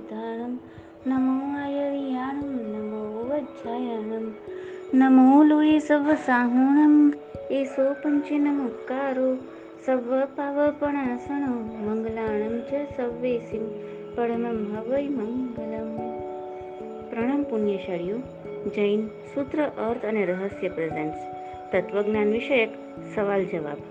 સિદ્ધારમ 0.00 0.52
નમો 1.06 1.32
આયરિયાણમ 1.56 2.52
નમો 2.74 3.00
વજ્જાયણમ 3.28 4.26
નમો 4.94 5.24
લોય 5.44 5.80
serve 5.80 6.14
સાહુણમ 6.26 6.94
એસો 7.50 7.84
પંચ 8.02 8.38
નમસ્કારો 8.38 9.26
serve 9.84 10.20
પાવપણાસણો 10.36 11.52
મંગલાણમ 11.84 12.56
ચ 12.62 12.80
સવ્વેસિમ 12.94 13.66
પરમમ 14.16 14.58
હવૈ 14.72 15.04
મંગલમ 15.10 15.92
પ્રણામ 17.10 17.44
પુણ્યશાળીઓ 17.44 18.18
જૈન 18.70 19.06
સૂત્ર 19.34 19.64
અર્થ 19.84 20.04
અને 20.04 20.24
રહસ્ય 20.24 20.70
પ્રેઝન્ટ્સ 20.70 21.22
તત્વજ્ઞાન 21.72 22.30
વિષયક 22.30 22.82
સવાલ 23.14 23.48
જવાબ 23.52 23.86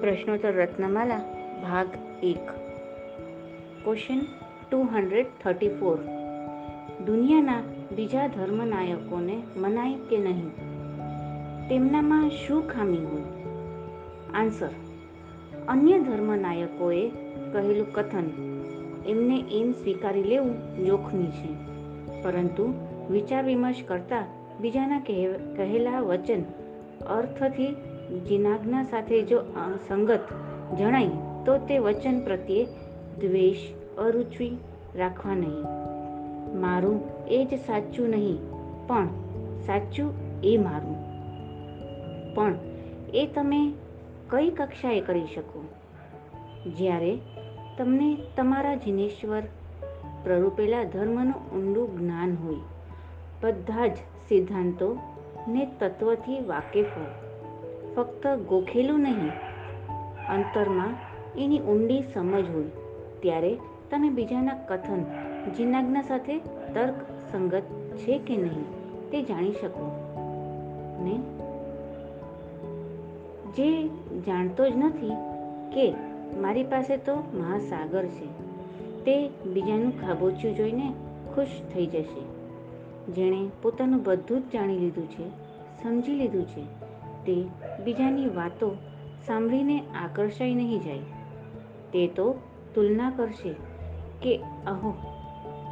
પ્રશ્નોત્તર 0.00 0.54
રત્નમાલા 0.56 1.22
ભાગ 1.62 2.02
એક 2.24 2.52
question 3.84 4.22
two 4.70 4.78
hundred 4.92 5.26
thirty 5.44 5.68
four. 5.68 5.98
દુનિયાના 7.06 7.62
બીજા 7.96 8.26
ધર્મનાયકોને 8.26 9.42
મનાય 9.56 9.94
કે 10.10 10.18
નહીં? 10.18 10.48
તેમનામાં 11.68 12.30
શું 12.30 12.68
ખામી 12.68 12.96
હોય? 12.96 13.22
આન્સર. 14.34 14.68
અન્ય 15.68 15.98
ધર્મનાયકોએ 15.98 17.08
કહેલું 17.52 17.92
કથન, 17.92 18.26
એમને 19.06 19.44
એમ 19.50 19.72
સ્વીકારી 19.72 20.22
લેવું 20.22 20.54
જોખમી 20.86 21.26
છે. 21.26 21.50
પરંતુ 22.22 22.74
વિચાર 23.10 23.44
વિમર્શ 23.44 23.82
કરતા 23.86 24.26
બીજાના 24.60 25.00
કહેલા 25.56 26.00
વચન 26.00 26.42
અર્થથી 27.06 27.66
જીનાજ્ઞા 28.20 28.82
સાથે 28.82 29.22
જો 29.22 29.42
સંગત 29.88 30.20
જણાય, 30.78 31.08
તો 31.46 31.58
તે 31.68 31.78
વચન 31.78 32.20
પ્રત્યે 32.20 32.64
દ્વેષ, 33.20 33.56
અરુચિ 33.98 34.48
રાખવા 34.96 35.34
નહીં. 35.34 35.64
મારું 36.60 37.00
એ 37.28 37.44
જ 37.44 37.58
સાચું 37.66 38.08
નહીં, 38.08 38.38
પણ 38.86 39.08
સાચું 39.66 40.12
એ 40.44 40.56
મારું. 40.56 40.96
પણ 42.34 42.54
એ 43.14 43.26
તમે 43.26 43.72
કઈ 44.30 44.50
કક્ષાએ 44.50 45.00
કરી 45.00 45.26
શકો? 45.34 45.64
જ્યારે 46.76 47.18
તમને 47.78 48.16
તમારા 48.36 48.74
જિનેશ્વર 48.74 49.42
પ્રરૂપેલા 50.24 50.84
ધર્મનું 50.84 51.40
ઊંડું 51.52 51.98
જ્ઞાન 51.98 52.36
હોય, 52.44 52.60
બધા 53.42 53.86
જ 53.86 53.96
સિદ્ધાંતો 54.28 54.98
ને 55.48 55.66
તત્વથી 55.80 56.40
વાકેફ 56.40 56.86
હો 56.86 57.06
ફક્ત 57.94 58.26
ગોખેલું 58.26 59.00
નહીં, 59.00 59.30
અંતરમાં 60.28 60.94
એની 61.38 61.60
ઊંડી 61.60 62.02
સમજ 62.14 62.50
હોય, 62.50 62.70
ત્યારે 63.20 63.58
તમે 63.90 64.08
બીજાના 64.08 64.54
કથન, 64.54 65.04
જીનાજ્ઞા 65.52 66.02
સાથે 66.02 66.38
તર્ક, 66.74 66.94
સંગત 67.32 67.62
છે 67.96 68.18
કે 68.18 68.36
નહીં 68.36 68.64
તે 69.10 69.22
જાણી 69.22 69.52
શકો 69.52 69.86
ને? 71.00 71.18
જે 73.56 73.88
જાણતો 74.20 74.68
જ 74.68 74.72
નથી 74.76 75.10
કે 75.74 75.94
મારી 76.36 76.64
પાસે 76.64 76.96
તો 76.96 77.14
મહાસાગર 77.14 78.06
છે, 78.06 78.26
તે 79.04 79.28
બીજાનું 79.28 80.00
ખાબોચ્યું 80.00 80.56
જોઈને 80.56 80.92
ખુશ 81.34 81.48
થઈ 81.74 81.86
જશે. 81.86 82.22
જેણે 83.12 83.48
પોતાનું 83.62 84.02
બધું 84.02 84.40
જ 84.40 84.52
જાણી 84.52 84.78
લીધું 84.78 85.10
છે, 85.10 85.28
સમજી 85.82 86.14
લીધું 86.14 86.44
છે, 86.44 86.64
તે 87.26 87.44
બીજાની 87.84 88.26
વાતો 88.26 88.76
સાંભળીને 89.26 89.80
આકર્ષાઈ 89.80 90.54
નહીં 90.54 90.80
જાય. 90.80 90.98
તે 91.92 92.06
તો 92.06 92.40
તુલના 92.74 93.10
કરશે. 93.10 93.67
કે 94.22 94.36
અહો, 94.66 94.94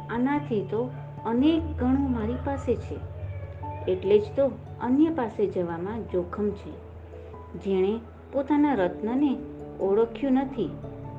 આનાથી 0.09 0.61
તો 0.61 0.89
અનેક 1.25 1.79
ગણું 1.79 2.11
મારી 2.11 2.33
પાસે 2.33 2.75
છે. 2.75 2.95
એટલે 3.91 4.19
જ 4.19 4.23
તો 4.35 4.51
અન્ય 4.81 5.09
પાસે 5.09 5.47
જવામાં 5.47 6.03
જોખમ 6.11 6.49
છે. 6.49 6.71
જેણે 7.65 7.99
પોતાના 8.33 8.73
રત્નને 8.73 9.37
ઓળખ્યું 9.79 10.33
નથી, 10.33 10.69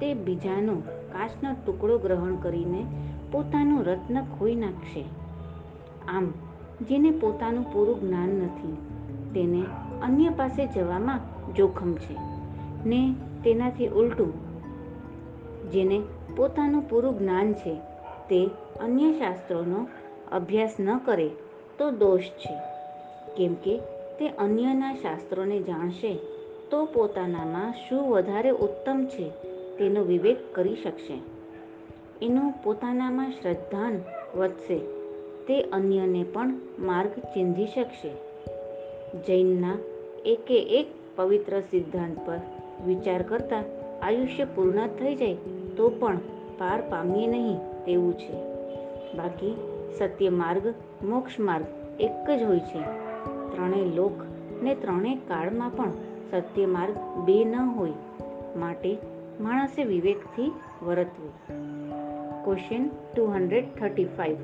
તે 0.01 0.15
બીજાનો 0.15 0.75
કાચનો 1.13 1.57
ટુકડો 1.67 1.99
ગ્રહણ 1.99 2.37
કરીને 2.37 2.87
પોતાનું 3.33 3.85
રત્ન 3.85 4.23
ખોઈ 4.39 4.55
નાખશે. 4.55 5.05
આમ, 6.09 6.33
જેને 6.83 7.11
પોતાનું 7.11 7.73
પૂરું 7.73 8.01
જ્ઞાન 8.01 8.29
નથી, 8.29 8.77
તેને 9.35 9.65
અન્ય 10.03 10.29
પાસે 10.29 10.67
જવામાં 10.67 11.21
જોખમ 11.55 11.95
છે. 11.95 12.17
ને 12.87 13.15
તેનાથી 13.45 13.89
ઉલટું 13.89 14.48
જેને 15.73 16.03
પોતાનું 16.37 16.91
પૂરું 16.91 17.19
જ્ઞાન 17.19 17.53
છે 17.53 17.75
તે 18.29 18.51
અન્ય 18.81 19.13
શાસ્ત્રોનો 19.13 19.87
અભ્યાસ 20.33 20.77
ન 20.81 20.99
કરે 20.99 21.31
તો 21.79 21.91
દોષ 21.91 22.21
છે. 22.21 22.55
કેમ 23.37 23.55
કે 23.55 23.79
તે 24.19 24.29
અન્યના 24.29 24.95
શાસ્ત્રોને 24.95 25.63
જાણશે 25.63 26.19
તો 26.71 26.85
પોતાનામાં 26.85 27.75
શું 27.89 28.11
વધારે 28.11 28.51
ઉત્તમ 28.51 29.07
છે 29.07 29.31
તેનો 29.79 30.05
વિવેક 30.05 30.55
કરી 30.55 30.77
શકશે. 30.77 31.23
એનું 32.23 32.55
પોતાનામાં 32.65 33.31
શ્રદ્ધાન 33.31 34.01
વધશે, 34.37 34.79
તે 35.47 35.63
અન્યને 35.63 36.25
પણ 36.33 36.55
માર્ગ 36.79 37.11
ચીંધી 37.11 37.67
શકશે. 37.67 38.11
જૈનના 39.27 39.79
એકે 40.27 40.63
એક 40.63 40.87
પવિત્ર 41.17 41.61
સિદ્ધાંત 41.61 42.27
પર 42.27 42.39
વિચાર 42.87 43.23
કરતાં 43.23 43.65
આયુષ્ય 44.03 44.45
પૂર્ણ 44.45 44.87
થઈ 44.87 45.15
જાય 45.15 45.37
તો 45.79 45.89
પણ 45.89 46.17
પાર 46.59 46.81
પામીએ 46.81 47.27
નહીં 47.27 47.85
તેવું 47.85 48.19
છે. 48.19 48.33
બાકી 49.17 49.57
સત્ય 49.99 50.29
માર્ગ, 50.29 50.75
મોક્ષ 51.05 51.41
માર્ગ 51.41 51.65
એક 52.01 52.31
જ 52.31 52.43
હોય 52.43 52.59
છે. 52.59 52.81
ત્રણેય 53.57 53.85
લોક 53.85 54.13
ને 54.63 54.75
ત્રણેય 54.75 55.17
કાળમાં 55.17 55.71
પણ 55.71 55.93
સત્ય 56.31 56.67
માર્ગ 56.67 56.95
બે 57.25 57.45
ન 57.45 57.55
હોય 57.55 57.93
માટે 58.57 58.99
માણસે 59.41 59.85
વિવેકથી 59.85 60.53
વર્તવું. 60.83 61.33
Question 62.45 62.91
two 63.17 63.25
hundred 63.25 63.65
thirty 63.81 64.05
five 64.05 64.37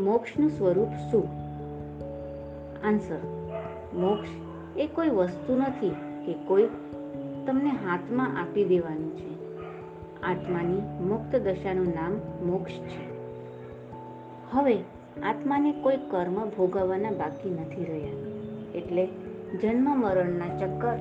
મોક્ષનું 0.00 0.50
સ્વરૂપ 0.50 0.88
શું? 1.10 1.28
આન્સર 2.86 3.18
મોક્ષ 3.94 4.28
એ 4.76 4.86
કોઈ 4.86 5.08
વસ્તુ 5.08 5.56
નથી 5.56 5.90
કે 6.26 6.34
કોઈ 6.46 6.68
તમને 7.46 7.68
હાથમાં 7.68 8.40
આપી 8.40 8.64
દેવાનું 8.64 9.16
છે. 9.16 9.41
આત્માની 10.22 10.80
મુક્ત 11.04 11.36
દશાનું 11.36 11.86
નામ 11.86 12.12
મોક્ષ 12.46 12.72
છે. 12.72 13.12
હવે, 14.50 14.74
આત્માને 15.22 15.72
કોઈ 15.72 15.96
કર્મ 15.96 16.48
ભોગવવાના 16.48 17.10
બાકી 17.10 17.50
નથી 17.50 17.84
રહ્યા. 17.84 18.10
એટલે 18.74 19.08
જન્મ 19.62 20.00
મરણના 20.00 20.58
ચક્કર 20.58 20.98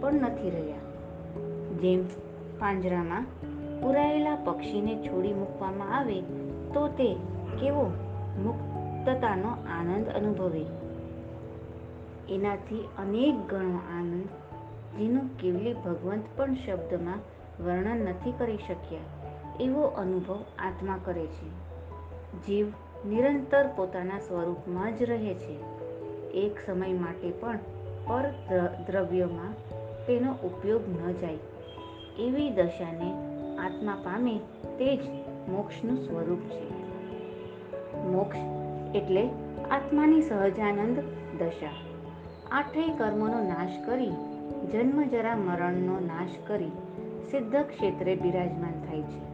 પણ 0.00 0.14
નથી 0.14 0.50
રહ્યા. 0.50 0.76
જેમ 1.80 2.04
પાંજરામાં 2.58 3.26
પુરાયેલા 3.82 4.34
પક્ષીને 4.34 4.96
છોડી 4.96 5.32
મૂકવામાં 5.32 5.98
આવે, 5.98 6.20
તો 6.74 6.88
તે 6.88 7.14
કેવો 7.60 7.82
મુક્તતાનો 8.42 9.48
આનંદ 9.48 10.08
અનુભવે. 10.08 10.64
એનાથી 12.34 12.88
અનેક 12.98 13.54
ગણો 13.54 13.98
આનંદ, 13.98 14.28
જેનું 14.98 15.38
કેવલી 15.38 15.74
ભગવંત 15.74 16.24
પણ 16.36 16.54
શબ્દમાં 16.54 17.18
વર્ણન 17.64 17.96
નથી 17.96 18.32
કરી 18.38 18.56
શક્યા. 18.56 19.00
એવો 19.60 19.82
અનુભવ 19.82 20.44
આત્મા 20.58 20.98
કરે 21.04 21.26
છે. 21.26 21.48
જીવ 22.46 22.66
નિરંતર 23.08 23.66
પોતાના 23.76 24.18
સ્વરૂપમાં 24.18 24.96
જ 24.96 25.02
રહે 25.02 25.34
છે. 25.34 25.60
એક 26.30 26.58
સમય 26.66 26.92
માટે 26.92 27.30
પણ 27.30 27.58
પર 28.06 28.30
દ્રવ્યમાં 28.86 29.52
તેનો 30.06 30.32
ઉપયોગ 30.32 30.82
ન 30.88 31.12
જાય. 31.12 31.38
એવી 32.18 32.50
દશાને 32.50 33.12
આત્મા 33.56 33.94
પામે 34.04 34.38
તે 34.78 34.96
જ 34.96 35.00
મોક્ષનું 35.48 35.96
સ્વરૂપ 35.96 36.38
છે. 36.38 36.70
મોક્ષ 37.96 38.38
એટલે 38.94 39.30
આત્માની 39.70 40.22
સહજાનંદ 40.22 40.98
દશા. 41.38 41.70
આઠેય 42.50 42.88
કર્મોનો 42.98 43.40
નાશ 43.40 43.70
કરી, 43.86 44.10
જન્મ 44.72 45.02
જરા 45.02 45.36
મરણનો 45.36 46.00
નાશ 46.00 46.28
કરી 46.46 46.70
સિદ્ધ 47.30 47.56
ક્ષેત્રે 47.56 48.14
બિરાજમાન 48.16 48.72
થાય 48.72 49.02
છે. 49.02 49.32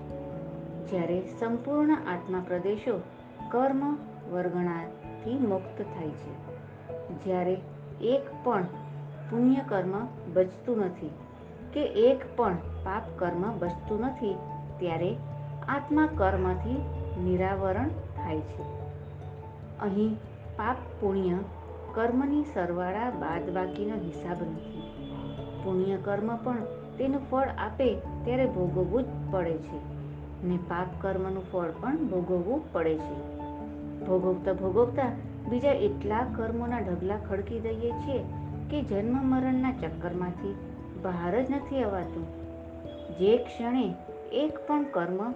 જ્યારે 0.90 1.20
સંપૂર્ણ 1.20 1.94
આત્મા 1.94 2.44
પ્રદેશો 2.48 3.02
કર્મ 3.50 3.96
વર્ગણાથી 4.32 5.38
મુક્ત 5.38 5.82
થાય 5.82 6.10
છે. 6.10 6.48
જ્યારે 7.24 7.60
એક 8.00 8.44
પણ 8.44 8.62
પુણ્ય 9.30 9.56
કર્મ 9.68 10.06
બચતું 10.34 10.78
નથી 10.78 11.10
કે 11.72 11.80
એક 11.80 12.36
પણ 12.36 12.54
પાપ 12.54 13.02
કર્મ 13.18 13.58
બચતું 13.58 14.00
નથી, 14.00 14.34
ત્યારે 14.78 15.16
આત્મા 15.68 16.08
કર્મથી 16.14 16.76
નિરાવરણ 17.24 17.88
થાય 17.88 18.40
છે. 18.40 18.62
અહીં 19.80 20.14
પાપ 20.56 20.76
પુણ્ય 21.00 21.38
કર્મની 21.94 22.44
સરવાળા 22.44 23.10
બાદ 23.10 23.50
બાકીનો 23.50 23.94
હિસાબ 23.96 24.42
નથી. 24.42 24.82
પુણ્ય 25.64 25.96
કર્મ 25.96 26.36
પણ 26.36 26.56
તેનું 26.98 27.30
ફળ 27.30 27.48
આપે 27.58 27.94
ત્યારે 27.94 28.46
ભોગવવું 28.46 29.02
જ 29.02 29.06
પડે 29.30 29.56
છે 29.56 29.98
ને 30.44 30.56
પાપ 30.56 30.86
કર્મનું 31.00 31.52
ફળ 31.52 31.70
પણ 31.70 31.96
ભોગવવું 31.96 32.72
પડે 32.72 32.98
છે. 32.98 33.38
ભોગવતા 34.06 34.52
ભોગવતા 34.52 35.12
બીજા 35.48 35.70
એટલા 35.70 36.26
કર્મોના 36.36 36.78
ઢગલા 36.78 37.16
ખડકી 37.16 37.60
દઈએ 37.60 37.90
છીએ 37.90 38.24
કે 38.70 38.82
જન્મ 38.82 39.26
મરણના 39.26 39.72
ચક્કરમાંથી 39.72 40.54
બહાર 41.02 41.42
જ 41.42 41.50
નથી 41.50 41.82
અવાતું. 41.82 42.26
જે 43.18 43.36
ક્ષણે 43.36 43.94
એક 44.32 44.58
પણ 44.66 44.84
કર્મ 44.84 45.32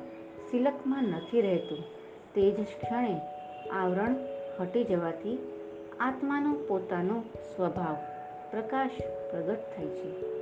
સિલકમાં 0.51 1.05
નથી 1.05 1.41
રહેતું, 1.41 1.79
તે 2.35 2.51
જ 2.51 2.55
ક્ષણે 2.55 3.21
આવરણ 3.73 4.17
હટી 4.61 4.85
જવાથી 4.85 5.39
આત્માનો 6.01 6.55
પોતાનો 6.55 7.21
સ્વભાવ 7.57 7.97
પ્રકાશ 8.51 8.91
પ્રગટ 9.31 9.59
થાય 9.77 9.87
છે. 9.87 10.42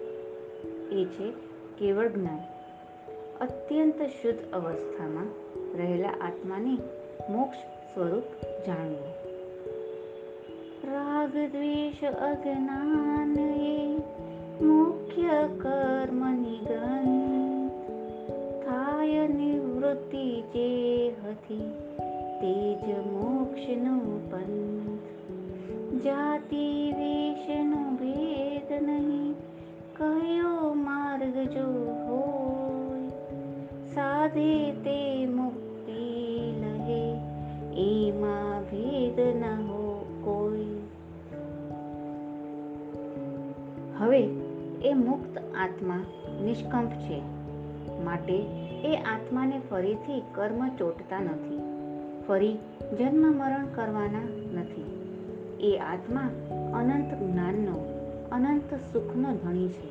એ 0.93 1.05
છે 1.05 1.33
કેવળ 1.79 2.09
જ્ઞાન. 2.09 2.39
અત્યંત 3.41 4.03
શુદ્ધ 4.03 4.53
અવસ્થામાં 4.53 5.27
રહેલા 5.77 6.09
આત્માને 6.09 6.79
મોક્ષ 7.33 7.59
સ્વરૂપ 7.95 8.23
જાણવું. 8.67 9.31
રાગ, 10.93 11.31
દ્વેષ, 11.31 12.05
અજ્ઞાન 12.05 13.39
એ 13.61 13.97
મુખ્ય 14.65 15.29
કર્મ 15.59 16.33
નિગન 16.35 17.07
થાય 18.65 19.29
નિવૃત્તિ 19.29 20.41
જે 20.41 21.09
હતી 21.09 21.71
તે 22.41 22.75
જ 22.75 22.99
મોક્ષનો 22.99 24.21
પંથ. 24.31 25.01
જાતિ, 26.03 26.93
વેશનો 26.93 27.97
ભેદ 27.97 28.83
નહીં. 28.83 29.50
કયો 30.01 30.75
માર્ગ 30.75 31.49
જો 31.49 31.67
હોય, 32.07 33.09
સાધે 33.95 34.73
તે 34.73 35.27
મુક્તિ 35.27 36.53
લહે, 36.61 37.13
એમાં 37.73 38.63
ભેદ 38.63 39.21
ન 39.21 39.45
હો 39.45 40.07
કોઈ. 40.25 40.67
હવે 43.99 44.29
એ 44.89 44.95
મુક્ત 44.95 45.39
આત્મા 45.39 46.05
નિષ્કંપ 46.45 46.91
છે. 46.91 47.23
માટે 48.05 48.37
એ 48.85 48.97
આત્માને 48.97 49.61
ફરીથી 49.71 50.23
કર્મ 50.35 50.69
ચોટતા 50.69 51.21
નથી. 51.21 51.61
ફરી 52.29 52.57
જન્મ 52.99 53.33
મરણ 53.33 53.67
કરવાના 53.75 54.23
નથી. 54.55 54.85
એ 55.61 55.79
આત્મા 55.79 56.21
અનંત 56.75 57.23
જ્ઞાનનો, 57.23 57.87
અનંત 58.33 58.75
સુખનો 58.93 59.35
ધણી 59.35 59.69
છે. 59.69 59.90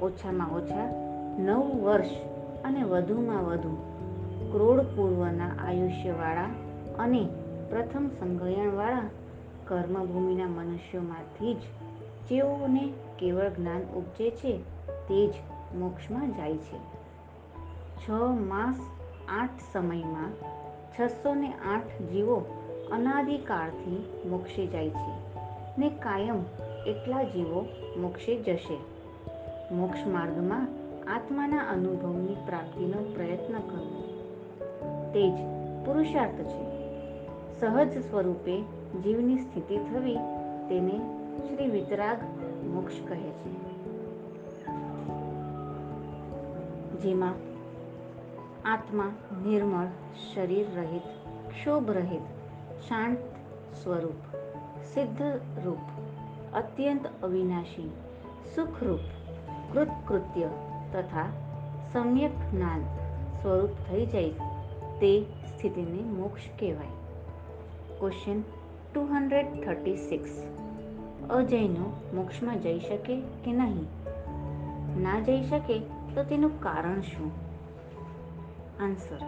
ઓછામાં 0.00 0.50
ઓછા 0.50 0.92
નવ 1.38 1.82
વર્ષ 1.84 2.10
અને 2.64 2.82
વધુમાં 2.82 3.44
વધુ 3.44 3.76
ક્રોડ 4.52 4.80
પૂર્વના 4.80 5.68
આયુષ્યવાળા 5.68 6.48
અને 6.98 7.28
પ્રથમ 7.70 8.08
સંગ્રહણવાળા 8.08 9.02
કર્મભૂમિના 9.68 10.46
મનુષ્યોમાંથી 10.46 11.54
જ 11.54 11.58
જેઓને 12.28 12.92
કેવળ 13.18 13.48
જ્ઞાન 13.48 13.82
ઉપજે 13.82 14.30
છે 14.30 14.58
તે 14.88 15.26
જ 15.26 15.34
મોક્ષમાં 15.74 16.30
જાય 16.30 16.56
છે. 16.56 16.78
છ 17.96 18.10
માસ 18.48 18.80
આઠ 19.28 19.50
સમયમાં 19.72 20.32
છસો 21.00 21.34
ને 21.34 21.52
આઠ 21.52 22.02
જીવો 22.02 22.44
અનાદિકાળથી 22.92 24.28
મોક્ષે 24.28 24.66
જાય 24.66 24.88
છે 24.88 25.40
ને 25.78 25.88
કાયમ 25.88 26.44
એટલા 26.86 27.22
જીવો 27.22 27.66
મોક્ષે 27.96 28.36
જશે. 28.36 28.95
મોક્ષ 29.72 30.06
માર્ગમાં 30.06 30.68
આત્માના 31.14 31.58
અનુભવની 31.58 32.36
પ્રાપ્તિનો 32.46 33.12
પ્રયત્ન 33.14 33.52
કરવો. 33.52 34.02
તે 35.14 35.30
જ 35.30 35.34
પુરુષાર્થ 35.86 36.34
છે. 36.34 36.76
સહજ 37.60 37.98
સ્વરૂપે 37.98 38.62
જીવની 39.02 39.36
સ્થિતિ 39.36 39.78
થવી 39.78 40.16
તેને 40.68 41.00
શ્રી 41.48 41.68
વિતરાગ 41.68 42.22
મોક્ષ 42.66 42.94
કહે 43.08 43.30
છે. 43.30 43.56
જેમાં 47.00 47.34
આત્મા 48.72 49.04
નિર્મળ, 49.46 49.86
શરીર 50.34 50.66
રહિત, 50.76 51.02
ક્ષોભ 51.48 51.90
રહિત, 51.90 52.22
શાંત 52.88 53.18
સ્વરૂપ, 53.82 54.36
સિદ્ધ 54.94 55.22
રૂપ, 55.64 55.78
અત્યંત 56.54 57.06
અવિનાશી, 57.22 57.90
સુખરૂપ 58.54 59.00
કૃતકૃત્ય 59.76 60.48
તથા 60.92 61.26
સમ્યક 61.92 62.30
જ્ઞાન 62.52 62.80
સ્વરૂપ 63.42 63.70
થઈ 63.70 64.06
જાય 64.06 64.30
તે 65.00 65.22
સ્થિતિને 65.22 66.02
મોક્ષ 66.02 66.42
કહેવાય. 66.58 66.86
Question 67.98 68.40
two 68.94 69.00
hundred 69.00 69.64
thirty 69.64 69.96
six 69.96 70.30
અજૈનો 71.30 71.92
મોક્ષમાં 72.14 72.58
જઈ 72.58 72.78
શકે 72.78 73.20
કે 73.44 73.52
નહીં? 73.52 73.86
ના 75.02 75.20
જઈ 75.20 75.42
શકે 75.44 75.78
તો 76.14 76.24
તેનું 76.24 76.60
કારણ 76.60 77.00
શું? 77.00 77.30
આન્સર 78.80 79.18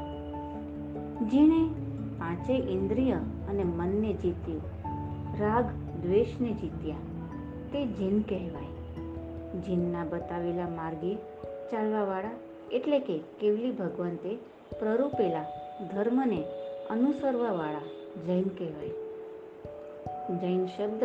જેણે 1.26 1.68
પાંચેય 2.18 2.60
ઇન્દ્રિય 2.60 3.12
અને 3.48 3.64
મનને 3.64 4.12
જીત્યું, 4.12 4.60
રાગ 5.40 5.64
દ્વેષને 6.02 6.52
જીત્યા, 6.52 6.96
તે 7.72 7.86
જીન 7.86 8.20
કહેવાય. 8.20 8.77
જીનના 9.54 10.04
બતાવેલા 10.04 10.68
માર્ગે 10.68 11.14
ચાલવાવાળા 11.70 12.30
એટલે 12.72 12.98
કે 12.98 13.20
કેવલી 13.40 13.70
ભગવંતે 13.70 14.36
પ્રરૂપેલા 14.78 15.44
ધર્મને 15.94 16.44
અનુસરવાવાળા 16.90 17.80
જૈન 18.26 18.42
કહેવાય. 18.42 18.88
જૈન 20.36 20.66
શબ્દ 20.66 21.04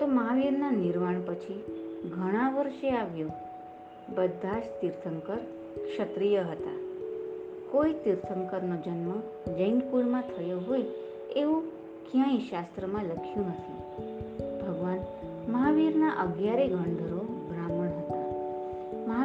તો 0.00 0.06
મહાવીરના 0.06 0.70
નિર્વાણ 0.70 1.20
પછી 1.20 1.64
ઘણા 2.16 2.50
વર્ષે 2.50 2.90
આવ્યો. 2.90 3.28
બધા 4.14 4.58
જ 4.58 4.62
તીર્થંકર 4.80 5.36
ક્ષત્રિય 5.74 6.40
હતા. 6.40 6.80
કોઈ 7.70 7.92
તીર્થંકરનો 7.92 8.76
જન્મ 8.76 9.20
જૈન 9.54 9.80
કુળમાં 9.80 10.22
થયો 10.22 10.60
હોય 10.60 10.82
એવું 11.36 11.62
ક્યાંય 12.12 12.38
શાસ્ત્રમાં 12.38 13.04
લખ્યું 13.04 13.48
નથી. 13.48 13.80
ભગવાન 14.60 14.98
મહાવીરના 15.52 16.08
અગિયારે 16.08 16.68
હતા 16.68 17.09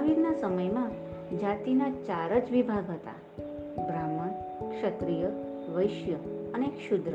મહાવીરના 0.06 0.34
સમયમાં 0.34 0.92
જાતિના 1.38 1.90
ચાર 1.90 2.40
જ 2.40 2.52
વિભાગ 2.52 2.90
હતા. 2.92 3.44
બ્રાહ્મણ, 3.88 4.28
ક્ષત્રિય, 4.70 5.28
વૈશ્ય 5.76 6.14
અને 6.54 6.68
ક્ષુદ્ર. 6.68 7.12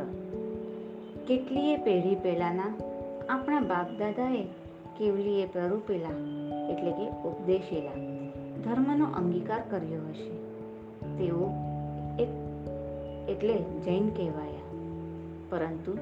કેટલીય 1.29 1.77
પેઢી 1.77 2.15
પહેલાંના 2.15 2.75
આપણા 3.29 3.61
બાપદાદાએ 3.61 4.43
કેવલીએ 4.99 5.47
પ્રરૂપેલા 5.47 6.09
એટલે 6.73 6.91
કે 6.91 7.09
ઉપદેશેલા 7.09 7.95
ધર્મનો 8.65 9.05
અંગીકાર 9.05 9.63
કર્યો 9.71 10.01
હશે. 10.09 10.31
તેઓ 11.19 11.51
એટલે 13.29 13.55
જૈન 13.85 14.09
કહેવાયા. 14.09 14.77
પરંતુ 15.51 15.97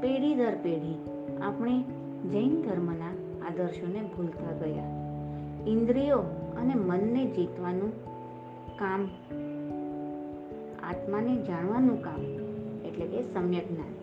પેઢી 0.00 0.34
દર 0.34 0.54
પેઢી 0.62 0.96
આપણે 1.42 1.82
જૈન 2.30 2.62
ધર્મના 2.62 3.10
આદર્શોને 3.46 4.00
ભૂલતા 4.16 4.66
ગયા. 4.66 5.07
ઇન્દ્રિયો 5.66 6.18
અને 6.58 6.74
મનને 6.74 7.26
જીતવાનું 7.26 7.92
કામ, 8.78 9.04
આત્માને 10.82 11.42
જાણવાનું 11.42 12.02
કામ, 12.02 12.20
એટલે 12.84 13.06
કે 13.06 13.22
સમ્યક 13.22 13.72
જ્ઞાન 13.72 13.98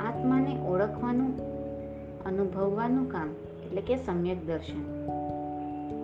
આત્માને 0.00 0.60
ઓળખવાનું, 0.66 1.40
અનુભવવાનું 2.24 3.10
કામ, 3.10 3.28
એટલે 3.64 3.80
કે 3.80 3.96
સમ્યક 3.96 4.46
દર્શન. 4.46 5.06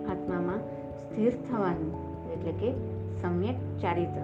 આત્મામાં 0.09 0.57
સ્થિર 0.97 1.33
થવાનું, 1.49 1.93
એટલે 2.31 2.51
કે 2.51 2.71
સમ્યક 3.21 3.55
ચારિત્ર. 3.81 4.21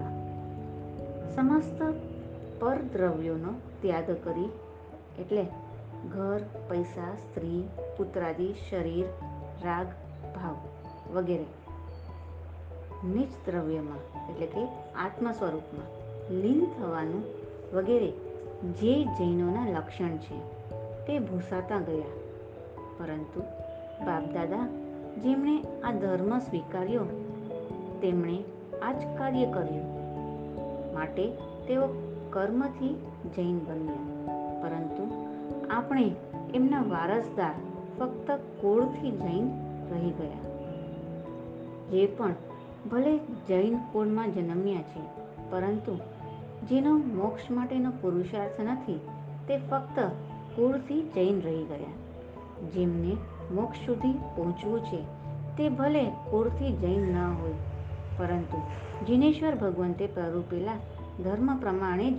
સમસ્ત 1.34 1.82
પરદ્રવ્યોનો 2.60 3.54
ત્યાગ 3.82 4.10
કરી, 4.10 4.48
એટલે 5.18 5.46
ઘર, 6.12 6.40
પૈસા, 6.70 7.14
સ્ત્રી, 7.14 7.62
પુત્રાદિ, 7.96 8.54
શરીર, 8.70 9.04
રાગ 9.64 9.86
વગેરે. 11.14 11.46
નિજ 13.06 13.28
દ્રવ્યમાં 13.46 14.30
એટલે 14.30 14.46
કે 14.46 14.64
આત્મ 14.94 15.30
સ્વરૂપમાં 15.30 15.86
લીન 16.34 16.66
થવાનું 16.78 17.22
વગેરે 17.76 18.10
જે 18.64 19.04
જૈનોના 19.04 19.70
લક્ષણ 19.70 20.16
છે, 20.16 20.38
તે 21.06 21.18
ભૂસાતા 21.18 21.78
ગયા. 21.78 22.04
પરંતુ 22.98 23.40
બાપદાદા, 24.04 24.68
જેમણે 25.22 25.62
આ 25.84 25.92
ધર્મ 25.92 26.38
સ્વીકાર્યો, 26.38 27.04
તેમણે 28.02 28.44
આ 28.82 28.92
જ 28.92 28.96
કાર્ય 29.18 29.46
કર્યું. 29.46 29.84
માટે 30.94 31.30
તેઓ 31.68 31.86
કર્મથી 32.30 32.94
જૈન 33.36 33.58
બન્યા. 33.58 34.26
પરંતુ 34.62 35.26
આપણે 35.70 36.14
એમના 36.54 36.82
વારસદાર 36.82 37.54
ફક્ત 37.98 38.30
કોળથી 38.30 39.10
જૈન 39.10 39.50
રહી 39.90 40.10
ગયા. 40.10 40.53
જે 41.90 42.06
પણ 42.06 42.34
ભલે 42.90 43.18
જૈન 43.18 43.76
કુળમાં 43.92 44.30
જન્મ્યા 44.30 44.82
છે, 44.82 45.02
પરંતુ 45.50 45.98
જેનો 46.68 46.96
મોક્ષ 46.96 47.50
માટેનો 47.50 47.90
પુરુષાર્થ 47.90 48.60
નથી, 48.60 49.00
તે 49.48 49.58
ફક્ત 49.58 50.00
કુળથી 50.56 51.02
જૈન 51.02 51.40
રહી 51.40 51.62
ગયા. 51.62 51.92
જેમને 52.74 53.16
મોક્ષ 53.52 53.78
સુધી 53.86 54.12
પહોંચવું 54.12 54.80
છે, 54.80 55.02
તે 55.56 55.68
ભલે 55.68 56.04
કુળથી 56.04 56.72
જૈન 56.72 57.00
ન 57.00 57.18
હોય, 57.18 57.52
પરંતુ 58.18 58.60
જિનેશ્વર 59.06 59.54
ભગવંતે 59.54 60.06
પ્રરૂપેલા 60.06 60.76
ધર્મ 61.24 61.56
પ્રમાણે 61.56 62.10
જ 62.10 62.18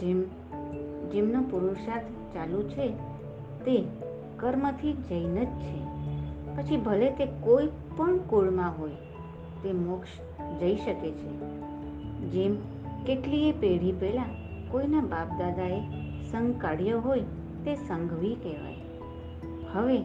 જેમ, 0.00 0.22
જેમનો 1.10 1.42
પુરુષાર્થ 1.42 2.04
ચાલુ 2.34 2.62
છે, 2.62 2.88
તે 3.64 3.84
કર્મથી 4.36 4.92
જૈન 4.92 5.44
જ 5.44 5.48
છે. 5.48 5.90
પછી 6.56 6.76
ભલે 6.76 7.10
તે 7.10 7.26
કોઈ 7.26 7.68
પણ 8.00 8.16
કુળમાં 8.16 8.78
હોય. 8.78 8.90
તે 9.62 9.72
મોક્ષ 9.72 10.08
જઈ 10.60 10.76
શકે 10.76 11.10
છે. 11.10 11.28
જેમ 12.20 12.56
કેટલીય 13.06 13.52
પેઢી 13.52 13.92
પહેલાં 13.92 14.30
કોઈના 14.70 15.00
બાપ 15.00 15.38
દાદાએ 15.38 15.80
સંઘ 16.30 16.60
કાઢ્યો 16.60 17.00
હોય 17.00 17.20
તે 17.64 17.74
સંઘવી 17.74 18.34
કહેવાય. 18.34 18.74
હવે 19.72 19.98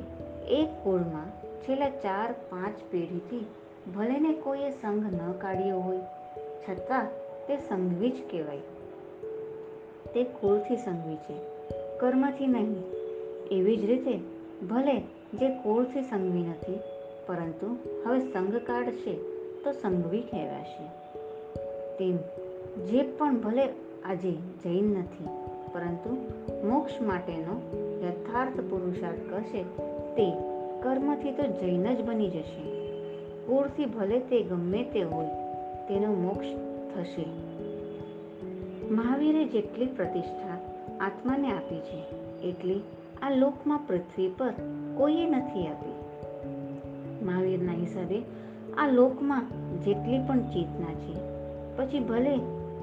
એક 0.48 0.84
કુળમાં 0.84 1.28
છેલ્લા 1.62 1.90
ચાર 1.90 2.32
પાંચ 2.32 2.76
પેઢીથી 2.92 3.46
ભલે 3.96 4.20
ને 4.20 4.34
કોઈએ 4.34 4.70
સંઘ 4.70 5.14
ન 5.14 5.32
કાઢ્યો 5.32 5.80
હોય, 5.80 5.98
છતાં 6.70 7.06
તે 7.48 7.58
સંઘવી 7.58 8.10
જ 8.10 8.16
કહેવાય. 8.32 8.58
તે 10.14 10.24
કુળથી 10.24 10.78
સંઘવી 10.78 11.16
છે, 11.16 11.36
કર્મથી 12.00 12.48
નહીં. 12.48 12.84
એવી 13.52 13.78
જ 13.78 13.86
રીતે 13.86 14.20
ભલે 14.70 15.00
જે 15.34 15.50
કુળથી 15.50 16.02
સંઘવી 16.02 16.44
નથી 16.44 16.80
પરંતુ 17.28 17.78
હવે 18.06 18.20
સંઘ 18.20 18.56
કાઢશે 18.56 19.14
તો 19.64 19.72
સંઘવી 19.72 20.22
કહેવાશે. 20.22 20.86
તેમ 21.98 22.18
જે 22.86 23.04
પણ 23.04 23.40
ભલે 23.40 23.66
આજે 24.06 24.32
જૈન 24.32 24.86
નથી, 24.86 25.28
પરંતુ 25.74 26.18
મોક્ષ 26.68 27.02
માટેનો 27.02 27.56
યથાર્થ 28.04 28.60
પુરુષાર્થ 28.60 29.20
કરશે 29.30 29.64
તે 30.16 30.34
કર્મથી 30.84 31.32
તો 31.32 31.44
જૈન 31.44 31.96
જ 31.96 32.06
બની 32.06 32.30
જશે. 32.30 32.66
કુળથી 33.48 33.86
ભલે 33.86 34.20
તે 34.20 34.44
ગમે 34.44 34.84
તે 34.84 35.02
હોય, 35.02 35.28
તેનો 35.88 36.14
મોક્ષ 36.14 36.48
થશે. 36.96 37.26
મહાવીરે 38.92 39.46
જેટલી 39.46 39.86
પ્રતિષ્ઠા 39.86 40.58
આત્માને 41.00 41.52
આપી 41.52 41.80
છે, 41.80 42.02
એટલી 42.42 42.82
આ 43.22 43.30
લોકમાં 43.30 43.80
પૃથ્વી 43.88 44.34
પર 44.38 44.54
કોઈએ 44.98 45.26
નથી 45.30 45.68
આપી. 45.68 46.05
મહાવીરના 47.26 47.72
હિસાબે 47.72 48.22
આ 48.78 48.88
લોકમાં 48.88 49.44
જેટલી 49.82 50.20
પણ 50.20 50.40
ચેતના 50.40 50.94
છે, 50.94 51.16
પછી 51.78 52.00
ભલે 52.00 52.38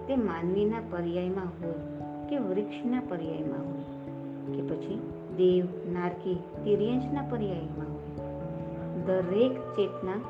તે 0.08 0.16
માનવીના 0.16 0.80
પર્યાયમાં 0.90 1.44
હોય 1.44 2.28
કે 2.28 2.38
વૃક્ષના 2.38 3.02
પર્યાયમાં 3.08 3.64
હોય, 3.66 4.54
કે 4.54 4.62
પછી 4.62 5.00
દેવ, 5.36 5.64
નારકી 5.92 6.36
તિર્યંશના 6.64 7.22
પર્યાયમાં 7.30 7.90
હોય, 7.92 8.28
દરેક 9.04 9.58
ચેતના 9.76 10.20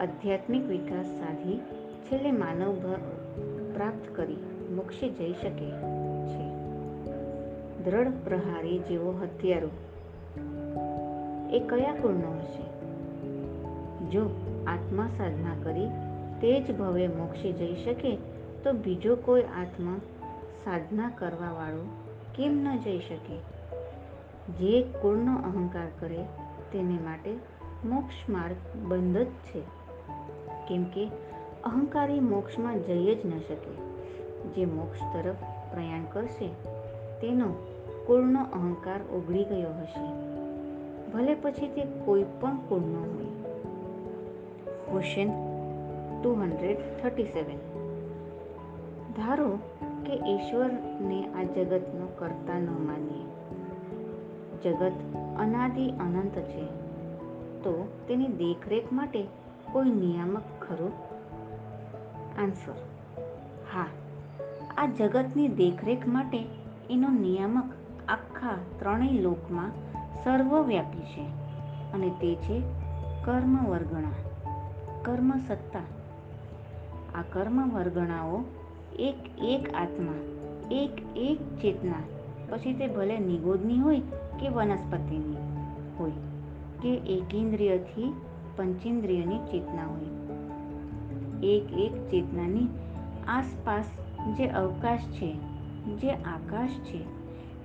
આધ્યાત્મિક 0.00 0.68
વિકાસ 0.68 1.06
સાધી 1.06 1.58
છેલ્લે 2.04 2.30
માનવ 2.30 2.72
પ્રાપ્ત 3.74 4.16
કરી 4.16 4.36
મોક્ષે 4.74 5.08
જઈ 5.08 5.32
શકે 5.32 5.70
છે. 6.26 6.46
દ્રઢ 7.84 8.08
પ્રહારી 8.24 8.78
જેવો 8.78 9.10
હથિયારો. 9.22 9.68
એ 11.52 11.58
કયા 11.58 11.92
કુળનો 11.92 12.30
હશે? 12.30 12.83
જો 14.10 14.22
આત્મા 14.66 15.08
સાધના 15.18 15.62
કરી 15.62 15.86
તે 16.40 16.60
જ 16.60 16.78
ભવે 16.78 17.08
મોક્ષે 17.08 17.52
જઈ 17.52 17.84
શકે, 17.84 18.16
તો 18.64 18.72
બીજો 18.72 19.16
કોઈ 19.16 19.42
આત્મા 19.42 20.00
સાધના 20.64 21.10
કરવાવાળો 21.10 21.88
કેમ 22.34 22.52
ન 22.52 22.78
જઈ 22.78 22.98
શકે? 22.98 23.36
જે 24.52 24.82
કુળનો 24.82 25.34
અહંકાર 25.36 25.86
કરે 25.98 26.24
તેને 26.72 26.98
માટે 26.98 27.36
મોક્ષ 27.84 28.30
માર્ગ 28.30 28.76
બંધ 28.76 29.18
જ 29.18 29.26
છે. 29.26 29.60
કેમ 30.68 30.84
કે 30.84 31.10
અહંકારી 31.64 32.20
મોક્ષમાં 32.20 32.78
જઈ 32.78 33.14
જ 33.14 33.26
ન 33.26 33.38
શકે. 33.38 33.94
જે 34.54 34.64
મોક્ષ 34.64 35.00
તરફ 35.14 35.36
પ્રયાણ 35.74 36.04
કરશે, 36.04 36.48
તેનો 37.20 37.46
કુળનો 38.06 38.42
અહંકાર 38.42 39.00
ઓગળી 39.02 39.44
ગયો 39.44 39.68
હશે. 39.68 40.24
ભલે 41.12 41.34
પછી 41.34 41.68
તે 41.68 41.84
કોઈ 42.04 42.24
પણ 42.40 42.56
કુળનો 42.56 42.98
હોય. 42.98 43.43
Question 44.94 45.28
two 46.22 46.32
hundred 46.32 46.76
thirty 47.02 47.24
seven 47.24 47.56
ધારો 49.16 49.58
કે 50.06 50.12
ઈશ્વરને 50.12 51.26
આ 51.26 51.42
જગતનો 51.42 52.06
કરતા 52.18 52.58
ન 52.58 52.66
માનીએ. 52.66 53.24
જગત 54.62 54.92
અનાદિ 55.38 55.90
અનંત 55.90 56.38
છે. 56.38 56.64
તો 57.62 57.88
તેની 58.08 58.26
દેખરેખ 58.26 58.92
માટે 58.92 59.26
કોઈ 59.72 59.84
નિયામક 59.84 60.42
ખરો? 60.60 60.92
આન્સર, 62.42 62.74
હા. 63.74 63.86
આ 64.78 64.86
જગતની 64.86 65.48
દેખરેખ 65.48 66.08
માટે 66.08 66.44
એનો 66.90 67.08
નિયામક 67.08 67.64
આખા 68.08 68.50
ત્રણેય 68.78 69.20
લોકમાં 69.20 69.70
સર્વવ્યાપી 70.24 71.02
છે 71.02 71.26
અને 71.92 72.08
તે 72.08 72.34
છે 72.34 72.62
કર્મ 73.24 73.66
વર્ગણા 73.66 74.23
કર્મ 75.04 75.32
સત્તા. 75.48 75.80
આ 77.14 77.22
કર્મ 77.32 77.70
વર્ગણાઓ 77.70 78.44
એક 78.98 79.14
એક 79.42 79.74
આત્મા, 79.74 80.14
એક 80.70 80.90
એક 81.16 81.56
ચેતના. 81.62 81.94
પછી 82.48 82.74
તે 82.74 82.86
ભલે 82.86 83.18
નિગોદની 83.18 83.78
હોય 83.78 84.00
કે 84.40 84.48
વનસ્પતિની 84.48 85.36
હોય, 85.98 86.10
કે 86.82 86.96
એકેન્દ્રિયથી 86.96 88.12
પંચેન્દ્રિયની 88.56 89.38
ચેતના 89.38 89.86
હોય. 89.86 90.04
એક 91.46 91.72
એક 91.72 92.10
ચેતનાની 92.10 92.68
આસપાસ 93.28 93.84
જે 94.36 94.46
અવકાશ 94.46 94.98
છે, 94.98 95.34
જે 95.96 96.10
આકાશ 96.10 96.68
છે, 96.68 97.02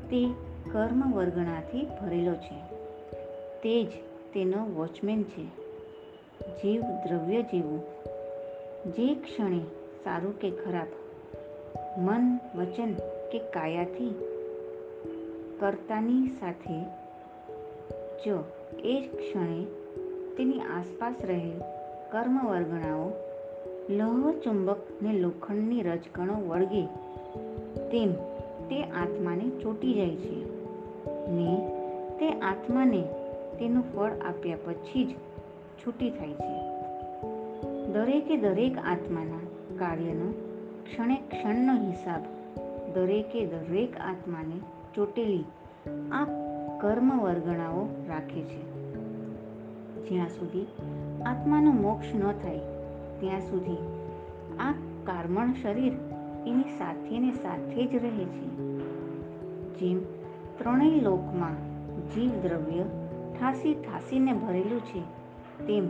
તે 0.10 0.30
કર્મ 0.72 1.12
વર્ગણાથી 1.14 1.86
ભરેલો 1.86 2.34
છે. 2.34 2.60
તે 3.64 3.84
જ 3.84 3.88
તેનો 4.34 4.66
વોચમેન 4.76 5.24
છે. 5.24 5.69
જીવ 6.48 6.82
દ્રવ્ય 6.82 7.42
જેવું. 7.42 7.82
જે 8.92 9.16
ક્ષણે 9.16 9.60
સારું 10.04 10.40
કે 10.40 10.52
ખરાબ, 10.52 10.88
મન, 11.98 12.40
વચન 12.56 12.94
કે 13.32 13.40
કાયાથી 13.40 14.16
કર્તાની 15.60 16.38
સાથે, 16.40 16.84
જો 18.26 18.44
એ 18.84 19.02
ક્ષણે 19.02 19.64
તેની 20.38 20.60
આસપાસ 20.60 21.16
રહેલ 21.24 21.60
કર્મ 22.12 22.48
વર્ગણાઓ 22.50 23.12
લોહ 23.90 24.34
ને 25.02 25.14
લોખંડની 25.14 25.82
રજકણો 25.82 26.34
વળગે 26.48 26.86
તેમ 27.92 28.14
તે 28.70 28.84
આત્માને 28.84 29.50
ચોટી 29.50 29.94
જાય 29.94 30.16
છે 30.16 30.44
ને 31.32 31.58
તે 32.20 32.40
આત્માને 32.40 33.02
તેનું 33.60 33.84
ફળ 33.84 34.12
આપ્યા 34.12 34.58
પછી 34.66 35.06
જ 35.06 35.16
છૂટી 35.86 36.10
થાય 36.10 36.34
છે. 36.34 36.80
દરેકે 37.94 38.38
દરેક 38.38 38.78
આત્માના 38.78 39.40
કાર્યનો 39.78 40.32
ક્ષણે 40.84 41.16
ક્ષણનો 41.16 41.74
હિસાબ 41.74 42.22
દરેકે 42.94 43.46
દરેક 43.46 43.98
આત્માને 43.98 44.60
ચોટેલી 44.96 45.44
આ 46.12 46.26
કર્મ 46.82 47.20
વર્ગણાઓ 47.20 47.88
રાખે 48.08 48.42
છે. 48.42 48.62
જ્યાં 50.10 50.30
સુધી 50.30 50.68
આત્માનો 51.26 51.72
મોક્ષ 51.72 52.16
ન 52.16 52.32
થાય, 52.32 52.60
ત્યાં 53.20 53.42
સુધી 53.42 53.78
આ 54.60 54.72
કાર્મણ 55.06 55.54
શરીર 55.54 55.94
એની 56.48 56.78
સાથે 56.78 57.20
ને 57.20 57.32
સાથે 57.32 57.86
જ 57.86 57.96
રહે 57.96 58.26
છે. 58.26 58.50
જેમ 59.80 60.04
ત્રણેય 60.58 61.02
લોકમાં 61.02 61.54
જીવ 62.10 62.32
દ્રવ્ય 62.42 62.84
ઠાસી 63.40 63.74
ઠાસીને 63.74 64.34
ભરેલું 64.34 64.82
છે 64.82 65.19
તેમ 65.68 65.88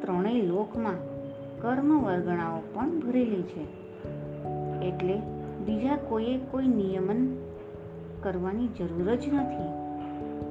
ત્રણેય 0.00 0.42
લોકમાં 0.42 0.94
કર્મ 1.60 2.00
વર્ગણાઓ 2.00 2.60
પણ 2.74 3.00
ભરેલી 3.00 3.42
છે. 3.42 3.82
એટલે 4.88 5.20
બીજા 5.64 5.96
કોઈએ 5.96 6.38
કોઈ 6.38 6.66
નિયમન 6.66 7.36
કરવાની 8.22 8.68
જરૂર 8.68 9.14
જ 9.14 9.28
નથી. 9.28 9.68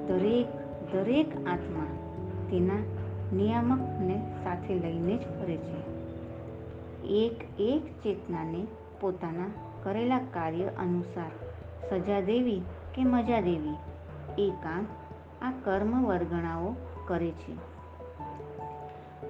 દરેક 0.08 0.48
દરેક 0.94 1.48
આત્મા 1.48 1.86
તેના 2.52 2.84
નિયામકને 3.36 4.34
સાથે 4.44 4.74
લઈને 4.74 5.18
જ 5.18 5.22
ફરે 5.22 5.58
છે. 5.58 5.80
એક 7.04 7.62
એક 7.62 8.04
ચેતનાને 8.04 8.68
પોતાના 9.02 9.46
કરેલા 9.84 10.20
કાર્ય 10.20 10.64
અનુસાર 10.64 11.32
સજા 11.90 12.22
દેવી 12.22 12.62
કે 12.96 13.04
મજા 13.04 13.42
દેવી 13.42 13.76
એ 14.38 14.50
કામ 14.50 14.86
આ 15.42 15.52
કર્મ 15.52 16.06
વર્ગણાઓ 16.06 16.76
કરે 17.08 17.32
છે. 17.32 17.71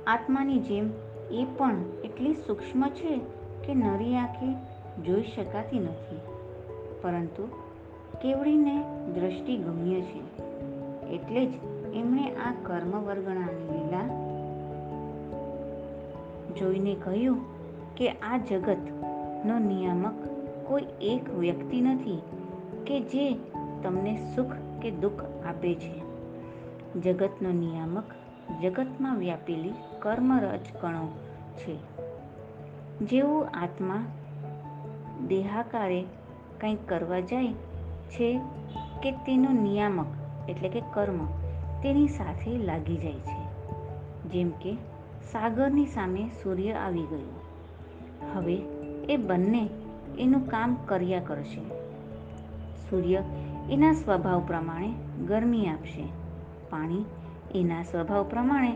આત્માની 0.07 0.60
જેમ 0.60 0.89
એ 1.31 1.48
પણ 1.57 1.75
એટલી 2.03 2.33
સૂક્ષ્મ 2.33 2.88
છે 2.88 3.19
કે 3.65 3.74
નરી 3.74 4.15
આંખે 4.15 4.53
જોઈ 5.03 5.24
શકાતી 5.24 5.79
નથી. 5.79 6.19
પરંતુ 7.01 7.48
કેવડીને 8.21 8.83
દ્રષ્ટિ 9.13 9.57
ગમ્ય 9.57 10.01
છે. 10.01 10.41
એટલે 11.07 11.45
જ 11.45 11.53
એમણે 11.93 12.31
આ 12.36 12.53
કર્મ 12.63 12.91
વર્ગણાની 12.91 13.74
લીલા 13.74 14.31
જોઈને 16.57 16.95
કહ્યું 16.95 17.38
કે 17.95 18.10
આ 18.10 18.38
જગતનો 18.38 19.60
નિયામક 19.60 20.13
કોઈ 20.67 20.86
એક 21.01 21.29
વ્યક્તિ 21.29 21.81
નથી 21.81 22.21
કે 22.88 23.00
જે 23.00 23.33
તમને 23.83 24.17
સુખ 24.36 24.51
કે 24.81 24.91
દુઃખ 24.91 25.24
આપે 25.24 25.75
છે. 25.75 26.01
જગતનો 27.00 27.51
નિયામક 27.51 28.03
જગતમાં 28.60 29.17
વ્યાપેલી 29.17 29.74
કર્મરજ 30.00 30.60
કણો 30.81 31.20
છે. 31.58 31.77
જેવું 33.01 33.50
આત્મા 33.50 34.05
દેહાકારે 35.27 36.05
કંઈક 36.62 36.88
કરવા 36.88 37.20
જાય 37.20 37.48
છે 38.10 38.41
કે 39.03 39.12
તેનું 39.12 39.55
નિયામક, 39.55 40.05
એટલે 40.50 40.70
કે 40.70 40.81
કર્મ, 40.93 41.25
તેની 41.84 42.08
સાથે 42.08 42.58
લાગી 42.58 42.98
જાય 42.98 43.13
છે. 43.13 43.70
જેમ 44.29 44.50
કે 44.50 44.74
સાગરની 45.31 45.86
સામે 45.86 46.29
સૂર્ય 46.43 46.72
આવી 46.72 47.01
ગયો. 47.01 47.41
હવે 48.36 48.55
એ 49.10 49.17
બંને 49.17 49.70
એનું 50.20 50.48
કામ 50.48 50.75
કર્યા 50.86 51.20
કરશે. 51.20 51.62
સૂર્ય 52.89 53.24
એના 53.72 53.93
સ્વભાવ 53.93 54.41
પ્રમાણે 54.48 54.93
ગરમી 55.27 55.67
આપશે. 55.67 56.03
પાણી 56.70 57.05
એના 57.55 57.84
સ્વભાવ 57.84 58.24
પ્રમાણે 58.24 58.74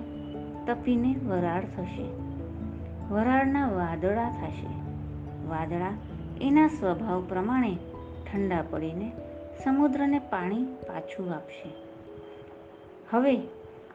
તપીને 0.67 1.15
વરાળ 1.27 1.61
થશે. 1.61 2.05
વરાળના 3.09 3.67
વાદળા 3.67 4.29
થશે. 4.29 4.67
વાદળા 5.47 5.93
એના 6.41 6.67
સ્વભાવ 6.67 7.21
પ્રમાણે 7.21 7.75
ઠંડા 8.31 8.63
પડીને 8.69 9.11
સમુદ્રને 9.63 10.19
પાણી 10.19 10.63
પાછું 10.63 11.35
આપશે. 11.35 11.69
હવે 13.09 13.41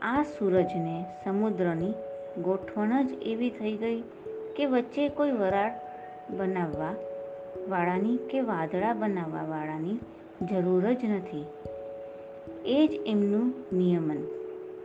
આ 0.03 0.23
સૂરજને 0.23 1.05
સમુદ્રની 1.25 1.91
ગોઠવણ 2.43 3.07
જ 3.07 3.13
એવી 3.23 3.51
થઈ 3.51 3.77
ગઈ 3.77 4.01
કે 4.57 4.67
વચ્ચે 4.67 5.09
કોઈ 5.09 5.31
વરાળ 5.31 5.71
બનાવવા 6.37 6.95
વાળાની 7.69 8.17
કે 8.17 8.41
વાદળા 8.41 8.93
બનાવવા 8.93 9.43
વાળાની 9.43 9.95
જરૂર 10.47 10.93
જ 10.93 11.05
નથી. 11.05 11.45
એ 12.65 12.87
જ 12.87 12.91
એમનું 13.07 13.55
નિયમન. 13.77 14.40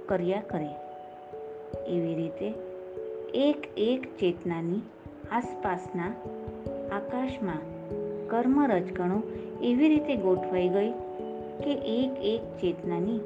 કર્યા 0.06 0.42
કરે. 0.42 0.70
એવી 1.88 2.16
રીતે 2.16 2.54
એક 3.34 3.58
એક 3.78 4.18
ચેતનાની 4.18 4.82
આસપાસના 5.32 6.08
આકાશમાં 6.96 7.58
કર્મ 8.28 8.66
રજગણો 8.66 9.22
એવી 9.62 9.90
રીતે 9.90 10.16
ગોઠવાઈ 10.16 10.70
ગઈ 10.70 10.92
કે 11.64 11.74
એક 11.74 12.12
એક 12.24 12.62
ચેતનાની 12.62 13.20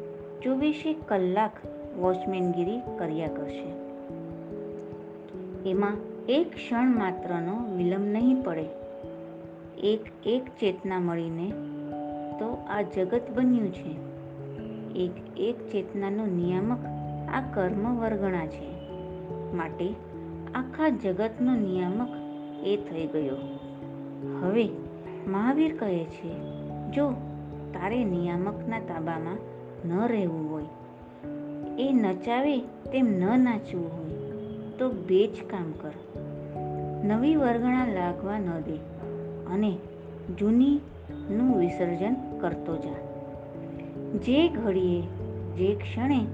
ચોવીસે 0.43 0.95
કલાક 1.07 1.51
વોચમેનગીરી 1.99 2.81
કર્યા 2.97 3.27
કરશે. 3.27 3.73
એમાં 5.69 5.97
એક 6.29 6.55
ક્ષણ 6.55 6.87
માત્રનો 6.87 7.75
વિલંબ 7.75 8.05
નહીં 8.05 8.43
પડે. 8.43 8.65
એક 9.83 10.01
એક 10.25 10.43
ચેતના 10.59 10.99
મળીને 10.99 11.49
તો 12.39 12.65
આ 12.69 12.81
જગત 12.81 13.21
બન્યું 13.35 13.73
છે. 13.73 14.08
એક 14.95 15.11
એક 15.37 15.71
ચેતનાનો 15.71 16.25
નિયામક 16.25 16.77
આ 17.33 17.41
કર્મ 17.53 17.99
વર્ગણા 17.99 18.47
છે. 18.47 18.79
માટે 19.53 19.89
આખા 20.55 20.89
જગતનો 20.89 21.55
નિયામક 21.55 22.07
એ 22.63 22.77
થઈ 22.77 23.07
ગયો. 23.07 23.35
હવે 24.41 24.69
મહાવીર 25.27 25.77
કહે 25.77 26.03
છે, 26.03 26.35
જો 26.91 27.11
તારે 27.73 28.03
નિયામકના 28.03 28.79
તાબામાં 28.79 29.37
ન 29.87 30.07
રહેવું 30.07 30.51
હોય, 30.51 30.65
એ 31.83 31.91
નચાવે 31.93 32.57
તેમ 32.59 33.05
ન 33.05 33.43
નાચવું 33.43 33.97
હોય, 33.97 34.09
તો 34.77 34.89
બે 34.89 35.27
જ 35.27 35.43
કામ 35.49 35.71
કર. 35.71 35.91
નવી 37.03 37.35
વર્ગણા 37.35 37.85
લાગવા 37.85 38.39
ન 38.39 38.59
દે 38.59 38.75
અને 39.53 39.77
જૂનીનું 40.39 41.57
વિસર્જન 41.57 42.15
કરતો 42.39 42.77
જા. 42.77 43.08
જે 44.09 44.49
ઘડીએ, 44.49 45.01
જે 45.57 45.75
ક્ષણે 45.75 46.25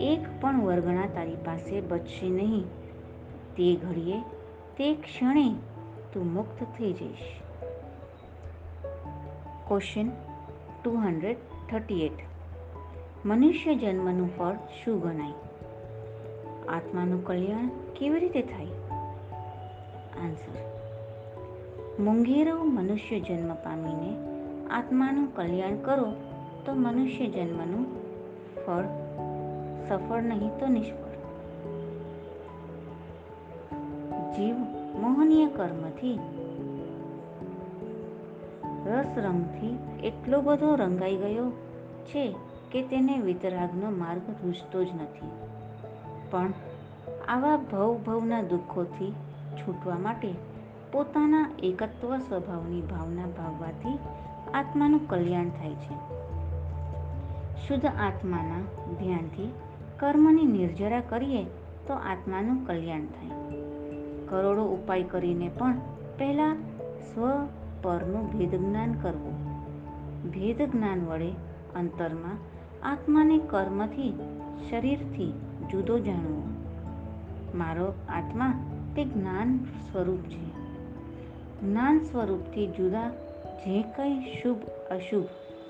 એક 0.00 0.40
પણ 0.40 0.60
વર્ગણા 0.60 1.06
તારી 1.06 1.34
પાસે 1.34 1.80
બચશે 1.80 2.28
નહીં. 2.28 2.64
તે 3.56 3.76
ઘડીએ, 3.76 4.20
તે 4.76 4.94
ક્ષણે 4.94 5.54
તું 6.12 6.32
મુક્ત 6.32 6.62
થઈ 6.62 6.92
જઈશ. 6.92 7.18
Question 9.68 10.08
two 10.84 10.90
hundred 10.90 11.36
thirty 11.70 12.06
eight 12.06 12.12
મનુષ્ય 13.24 13.74
જન્મનું 13.74 14.36
ફળ 14.38 14.54
શું 14.54 15.00
ગણાય? 15.00 15.32
આત્માનું 16.68 17.24
કલ્યાણ 17.24 17.68
કેવી 17.68 18.18
રીતે 18.18 18.42
થાય? 18.42 18.66
આન્સર 20.24 20.66
મુંગેરો 22.02 22.64
મનુષ્ય 22.64 23.20
જન્મ 23.20 23.54
પામીને 23.54 24.16
આત્માનું 24.70 25.34
કલ્યાણ 25.34 25.76
કરો 25.76 26.25
તો 26.66 26.74
મનુષ્ય 26.74 27.26
જન્મનું 27.26 27.86
ફળ 28.66 28.84
સફળ 29.88 30.22
નહીં 30.22 30.58
તો 30.58 30.66
નિષ્ફળ. 30.66 31.06
જીવ 34.36 34.56
મોહનીય 35.00 35.46
કર્મથી 35.46 36.18
રસ 38.86 39.06
રંગથી 39.16 39.78
એટલો 40.04 40.40
બધો 40.40 40.74
રંગાઈ 40.74 41.16
ગયો 41.16 41.50
છે 42.04 42.36
કે 42.72 42.82
તેને 42.82 43.18
વિતરાગનો 43.18 43.90
માર્ગ 43.90 44.22
રૂચતો 44.44 44.84
જ 44.84 44.88
નથી. 44.94 45.30
પણ 46.30 46.52
આવા 47.28 47.56
ભવ 47.56 47.98
ભવના 48.06 48.42
દુઃખોથી 48.42 49.12
છૂટવા 49.56 49.98
માટે 49.98 50.34
પોતાના 50.92 51.50
એકત્વ 51.62 52.16
સ્વભાવની 52.16 52.80
ભાવના 52.80 53.26
ભાવવાથી 53.26 53.98
આત્માનું 54.54 55.08
કલ્યાણ 55.08 55.48
થાય 55.48 55.74
છે. 55.74 56.25
શુદ્ધ 57.56 57.84
આત્માના 57.84 58.60
ધ્યાનથી 58.98 59.52
કર્મની 59.98 60.42
નિર્જરા 60.42 61.00
કરીએ 61.00 61.44
તો 61.86 61.94
આત્માનું 61.94 62.66
કલ્યાણ 62.66 63.00
થાય. 63.00 63.60
કરોડો 64.28 64.62
ઉપાય 64.64 65.02
કરીને 65.02 65.48
પણ 65.48 65.74
પહેલાં 66.18 66.56
સ્વ 67.14 67.46
પરનું 67.82 68.38
ભેદ 68.38 68.54
જ્ઞાન 68.54 68.92
કરવું. 68.92 69.60
ભેદ 70.30 70.62
જ્ઞાન 70.62 71.06
વડે 71.06 71.30
અંતરમાં 71.76 72.38
આત્માને 72.92 73.38
કર્મથી, 73.38 74.14
શરીરથી 74.70 75.32
જુદો 75.70 75.98
જાણવો. 75.98 76.42
મારો 77.58 77.92
આત્મા 78.08 78.52
તે 78.96 79.04
જ્ઞાન 79.04 79.58
સ્વરૂપ 79.58 80.18
છે. 80.18 80.46
જ્ઞાન 81.60 81.98
સ્વરૂપથી 81.98 82.66
જુદા 82.66 83.10
જે 83.44 83.82
કંઈ 83.82 84.20
શુભ 84.20 84.58
અશુભ, 84.90 85.24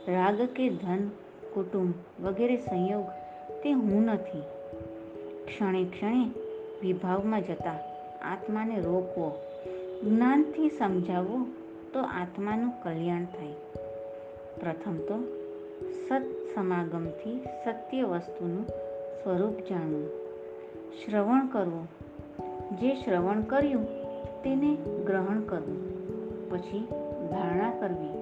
રાગ 0.08 0.42
કે 0.42 0.68
ધન 0.68 1.10
કુટુંબ 1.56 1.94
વગેરે 2.26 2.56
સંયોગ 2.56 3.04
તે 3.62 3.72
હું 3.72 4.02
નથી. 4.02 4.42
ક્ષણે 5.46 5.84
ક્ષણે 5.84 6.30
વિભાવમાં 6.82 7.42
જતા 7.42 7.72
આત્માને 8.22 8.80
રોકવો, 8.80 9.42
જ્ઞાનથી 10.04 10.68
સમજાવવો 10.68 11.46
તો 11.92 12.00
આત્માનું 12.00 12.72
કલ્યાણ 12.82 13.24
થાય. 13.24 13.52
પ્રથમ 14.60 14.96
તો 14.96 15.24
સત 16.08 16.22
સમાગમથી 16.54 17.44
સત્ય 17.64 18.02
વસ્તુનું 18.02 18.66
સ્વરૂપ 19.22 19.54
જાણવું. 19.70 20.08
શ્રવણ 20.96 21.46
કરવું. 21.46 21.88
જે 22.76 22.94
શ્રવણ 22.94 23.42
કર્યું 23.42 23.84
તેને 24.42 24.76
ગ્રહણ 25.06 25.40
કરવું. 25.40 25.78
પછી 26.50 26.80
ધારણા 27.30 27.70
કરવી. 27.80 28.12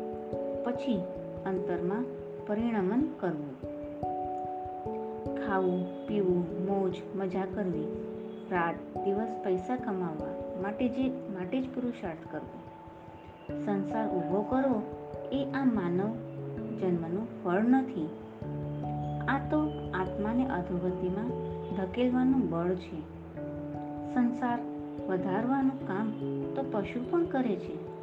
પછી 0.64 1.02
અંતરમાં 1.46 2.23
પરિણમન 2.46 3.08
કરવું. 3.20 3.62
ખાવું, 5.46 6.06
પીવું, 6.06 6.66
મોજ, 6.66 6.94
મજા 7.16 7.44
કરવી. 7.54 7.84
રાત, 8.50 8.74
દિવસ 9.04 9.28
પૈસા 9.44 9.76
કમાવવા 9.76 10.60
માટે 10.62 10.88
જે, 10.88 11.08
માટે 11.08 11.60
જ 11.60 11.68
પુરુષાર્થ 11.74 12.18
કરવો. 12.30 12.60
સંસાર 13.64 14.08
ઊભો 14.08 14.42
કરવો 14.42 14.82
એ 15.32 15.44
આ 15.54 15.64
માનવ 15.64 16.14
જન્મનું 16.76 17.44
ફળ 17.44 17.62
નથી. 17.62 18.08
આ 19.28 19.38
તો 19.50 19.60
આત્માને 19.94 20.48
અધોગતિમાં 20.48 21.28
ધકેલવાનું 21.76 22.50
બળ 22.50 22.74
છે. 22.74 23.00
સંસાર 24.14 24.58
વધારવાનું 25.08 25.86
કામ 25.86 26.10
તો 26.54 26.64
પશુ 26.72 27.10
પણ 27.10 27.24
કરે 27.24 27.56
છે. 27.56 27.94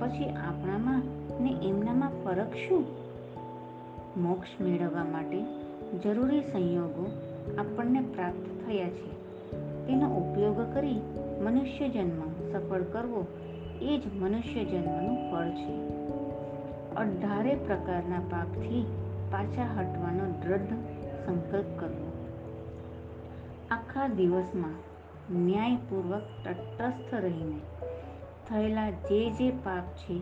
પછી 0.00 0.28
આપણામાં 0.28 1.02
ને 1.42 1.56
એમનામાં 1.62 2.10
ફરક 2.24 2.48
શું? 2.68 3.11
મોક્ષ 4.16 4.60
મેળવવા 4.60 5.04
માટે 5.04 5.44
જરૂરી 5.98 6.40
સંયોગો 6.40 7.10
આપણને 7.58 8.00
પ્રાપ્ત 8.00 8.66
થયા 8.66 8.90
છે. 8.90 9.22
તેનો 9.86 10.08
ઉપયોગ 10.08 10.74
કરી 10.74 11.00
મનુષ્ય 11.40 11.88
જન્મ 11.88 12.52
સફળ 12.52 12.82
કરવો 12.82 13.26
એ 13.82 13.98
જ 13.98 14.14
મનુષ્ય 14.14 14.64
જન્મનું 14.64 15.30
ફળ 15.30 15.48
છે. 15.48 16.02
અઢારે 16.94 17.54
પ્રકારના 17.54 18.18
પાપથી 18.18 18.86
પાછા 19.30 19.64
હટવાનો 19.78 20.40
દ્રઢ 20.42 20.72
સંકલ્પ 21.26 21.80
કરવો. 21.80 22.26
આખા 23.70 24.08
દિવસમાં 24.08 24.92
ન્યાયપૂર્વક 25.46 26.22
તટસ્થ 26.44 27.14
રહીને 27.14 27.60
થયેલા 28.50 28.90
જે 28.90 29.30
જે 29.30 29.50
પાપ 29.50 29.84
છે 29.84 30.18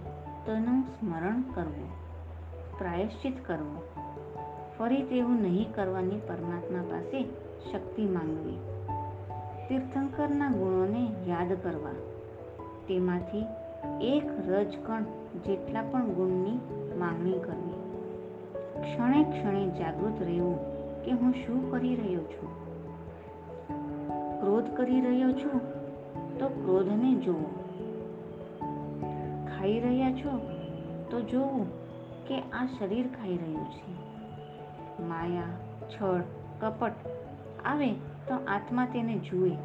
તેનું 0.47 0.83
સ્મરણ 0.83 1.43
કરવું. 1.55 2.00
પ્રાયશ્ચિત 2.81 3.47
કરવો. 3.47 3.83
ફરી 4.79 5.03
તેવું 5.03 5.43
નહીં 5.43 5.75
કરવાની 5.75 6.17
પરમાત્મા 6.17 6.83
પાસે 6.91 7.23
શક્તિ 7.73 8.07
માંગવી. 8.07 8.59
તીર્થંકરના 9.69 10.49
ગુણોને 10.49 11.31
યાદ 11.31 11.53
કરવા. 11.63 11.91
તેમાંથી 12.89 13.45
એક 14.01 14.49
રજકણ 14.49 15.03
જેટલા 15.47 15.83
પણ 15.83 16.07
ગુણની 16.07 16.61
માંગણી 16.99 17.33
કરવી. 17.33 17.73
ક્ષણે 18.81 19.25
ક્ષણે 19.25 19.67
જાગૃત 19.67 20.23
રહેવું 20.23 20.59
કે 21.05 21.11
હું 21.11 21.33
શું 21.33 21.71
કરી 21.71 21.97
રહ્યો 21.97 22.21
છું? 22.21 22.49
ક્રોધ 24.41 24.65
કરી 24.77 25.01
રહ્યો 25.01 25.33
છું 25.33 25.61
તો 26.39 26.49
ક્રોધને 26.49 27.15
જોવો. 27.15 27.65
ખાઈ 29.59 29.81
રહ્યા 29.81 30.13
છો 30.13 30.41
તો 31.11 31.21
જોવું. 31.21 31.80
કે 32.31 32.41
આ 32.41 32.67
શરીર 32.79 33.07
ખાઈ 33.07 33.37
રહ્યું 33.37 33.67
છે. 33.71 33.93
માયા, 35.03 35.43
છળ, 35.89 36.21
કપટ 36.61 36.93
આવે 37.65 37.93
તો 37.93 38.35
આત્મા 38.35 38.87
તેને 38.87 39.19
જુએ. 39.19 39.57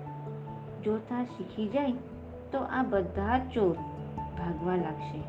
જોતા 0.84 1.24
શીખી 1.24 1.68
જાય 1.68 1.92
તો 2.52 2.60
આ 2.60 2.84
બધા 2.84 3.40
ચોર 3.40 3.76
ભાગવા 4.38 4.76
લાગશે. 4.76 5.22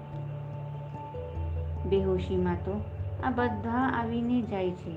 બેહોશીમાં 1.89 2.55
તો 2.55 2.81
આ 3.25 3.31
બધા 3.31 4.01
આવીને 4.01 4.43
જાય 4.43 4.71
છે. 4.71 4.97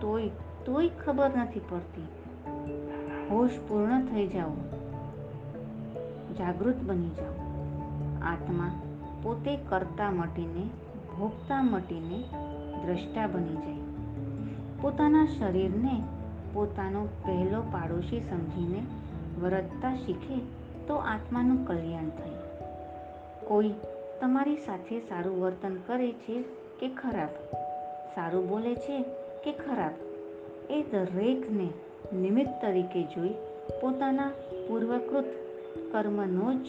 તોય 0.00 0.28
તોય 0.64 0.88
ખબર 0.88 1.30
નથી 1.36 1.60
પડતી. 1.60 2.08
હોશ 3.30 3.50
પૂર્ણ 3.68 4.04
થઈ 4.04 4.26
જાઓ. 4.26 4.50
જાગૃત 6.38 6.76
બની 6.76 7.08
જાઓ. 7.08 7.34
આત્મા 8.22 8.70
પોતે 9.22 9.56
કરતા 9.56 10.10
મટીને 10.10 10.87
ભોગતા 11.18 11.62
મટીને 11.62 12.24
દ્રષ્ટા 12.86 13.26
બની 13.26 13.54
જાય. 13.54 13.78
પોતાના 14.80 15.26
શરીરને 15.38 16.02
પોતાનો 16.52 17.04
પહેલો 17.04 17.62
પાડોશી 17.62 18.20
સમજીને 18.20 18.82
વર્તતા 19.42 19.94
શીખે 19.94 20.40
તો 20.86 20.94
આત્માનું 20.94 21.66
કલ્યાણ 21.66 22.08
થાય. 22.08 22.30
કોઈ 23.44 23.74
તમારી 24.20 24.56
સાથે 24.56 25.00
સારું 25.00 25.40
વર્તન 25.40 25.76
કરે 25.86 26.12
છે 26.12 26.42
કે 26.80 26.88
ખરાબ? 26.88 27.28
સારું 28.14 28.48
બોલે 28.48 28.74
છે 28.74 29.02
કે 29.44 29.52
ખરાબ? 29.52 29.92
એ 30.70 30.82
દરેકને 30.82 31.68
નિમિત્ત 32.16 32.50
તરીકે 32.62 33.02
જોઈ 33.02 33.34
પોતાના 33.80 34.30
પૂર્વકૃત 34.68 35.24
કર્મનો 35.92 36.54
જ 36.54 36.66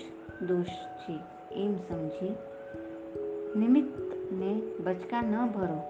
દોષ 0.48 0.66
છે 0.66 1.20
એમ 1.52 1.76
સમજી 1.76 2.36
નિમિત્તને 4.32 4.84
બચકા 4.84 5.22
ન 5.22 5.48
ભરો, 5.48 5.82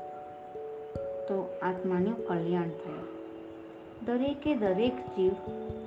તો 1.28 1.60
આત્માનું 1.62 2.28
કલ્યાણ 2.28 2.64
થાય. 2.64 3.06
દરેકે 4.06 4.56
દરેક 4.56 4.96
જીવ 4.96 5.32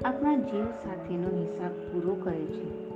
આપણા 0.04 0.36
જીવ 0.36 0.64
સાથેનો 0.64 1.28
હિસાબ 1.38 1.70
પૂરો 1.70 2.14
કરે 2.14 2.44
છે. 2.44 2.88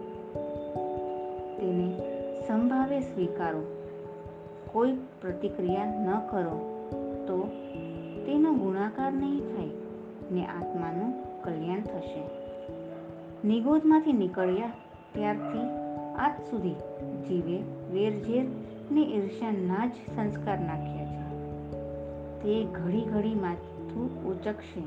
તેને 1.56 1.98
સંભાવે 2.46 3.00
સ્વીકારો. 3.00 3.62
કોઈ 4.72 4.92
પ્રતિક્રિયા 4.92 5.84
ન 5.84 6.18
કરો, 6.30 6.88
તો 7.26 7.50
તેનો 8.26 8.52
ગુણાકાર 8.52 9.12
નહીં 9.12 9.40
થાય 9.40 9.68
ને 10.30 10.46
આત્માનું 10.46 11.42
કલ્યાણ 11.42 11.80
થશે. 11.80 12.24
નિગોદમાંથી 13.48 14.12
નીકળ્યા 14.12 14.70
ત્યારથી 15.12 15.86
આજ 16.16 16.50
સુધી 16.50 16.74
જીવે 17.28 17.58
વેરઝેર 17.92 18.44
ને 18.90 19.00
ઈર્ષ્યાના 19.00 19.86
જ 19.86 19.90
સંસ્કાર 20.16 20.58
નાખ્યા 20.58 21.04
છે. 21.04 21.26
તે 22.42 22.64
ઘડી 22.64 23.02
ઘડી 23.02 23.34
માથું 23.34 24.24
ઉચકશે. 24.24 24.80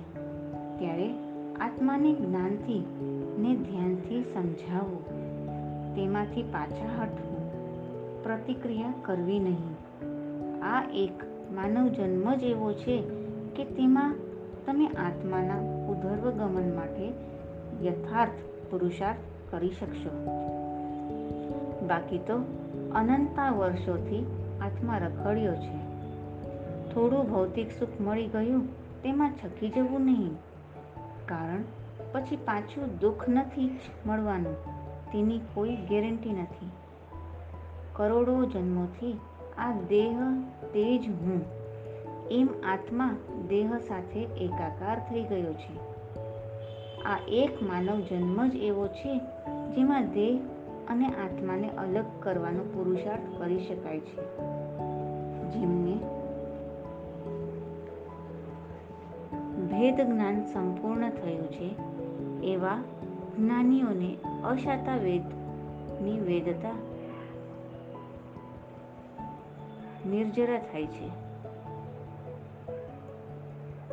ત્યારે 0.79 1.13
આત્માને 1.61 2.13
જ્ઞાનથી 2.13 2.85
ને 3.37 3.55
ધ્યાનથી 3.55 4.23
સમજાવવું 4.33 5.05
તેમાંથી 5.95 6.43
પાછા 6.43 7.01
હટવું 7.01 7.39
પ્રતિક્રિયા 8.23 8.93
કરવી 9.01 9.39
નહીં. 9.39 9.75
આ 10.63 10.83
એક 10.93 11.23
માનવ 11.51 11.87
જન્મ 11.87 12.35
જ 12.35 12.43
એવો 12.43 12.73
છે 12.73 13.03
કે 13.55 13.65
તેમાં 13.65 14.15
તમે 14.65 14.87
આત્માના 14.87 15.85
ઉધર્વગમન 15.87 16.75
માટે 16.75 17.11
યથાર્થ 17.85 18.31
પુરુષાર્થ 18.71 19.51
કરી 19.51 19.69
શકશો. 19.69 20.25
બાકી 21.87 22.17
તો 22.17 22.43
અનંતા 22.95 23.51
વર્ષોથી 23.51 24.25
આત્મા 24.61 24.97
રખડ્યો 24.97 25.55
છે. 25.55 25.89
થોડું 26.93 27.29
ભૌતિક 27.31 27.71
સુખ 27.71 28.01
મળી 28.01 28.27
ગયું, 28.27 28.67
તેમાં 29.01 29.31
છકી 29.31 29.69
જવું 29.69 30.01
નહીં. 30.01 30.29
કારણ 31.25 31.63
પછી 32.11 32.35
પાછું 32.35 32.99
દુઃખ 32.99 33.29
નથી 33.29 33.67
જ 33.67 34.07
મળવાનું, 34.07 34.55
તેની 35.11 35.39
કોઈ 35.53 35.75
ગેરંટી 35.75 36.29
નથી. 36.29 36.71
કરોડો 37.93 38.45
જન્મોથી 38.45 39.19
આ 39.57 39.71
દેહ 39.71 40.17
તે 40.73 40.97
જ 40.97 41.09
હું. 41.09 41.45
એમ 42.31 42.49
આત્મા 42.63 43.15
દેહ 43.47 43.77
સાથે 43.77 44.19
એકાકાર 44.19 44.99
થઈ 44.99 45.23
ગયો 45.23 45.53
છે. 45.53 45.89
આ 47.03 47.19
એક 47.27 47.63
માનવ 47.63 47.99
જન્મ 47.99 48.47
જ 48.47 48.55
એવો 48.55 48.87
છે 48.87 49.17
જેમાં 49.75 50.11
દેહ 50.11 50.41
અને 50.89 51.07
આત્માને 51.07 51.69
અલગ 51.69 52.05
કરવાનો 52.19 52.63
પુરુષાર્થ 52.63 53.39
કરી 53.39 53.59
શકાય 53.59 53.99
છે. 53.99 54.37
જેમને 55.49 55.95
ભેદ 59.65 60.01
જ્ઞાન 60.01 60.41
સંપૂર્ણ 60.41 61.09
થયું 61.09 61.47
છે, 61.47 61.75
એવા 62.43 62.83
જ્ઞાનીઓને 63.37 64.17
અશાતા 64.43 64.95
વેદની 64.95 66.19
વેદતા 66.19 66.71
નિર્જરા 70.09 70.57
થાય 70.57 70.85
છે. 70.85 71.29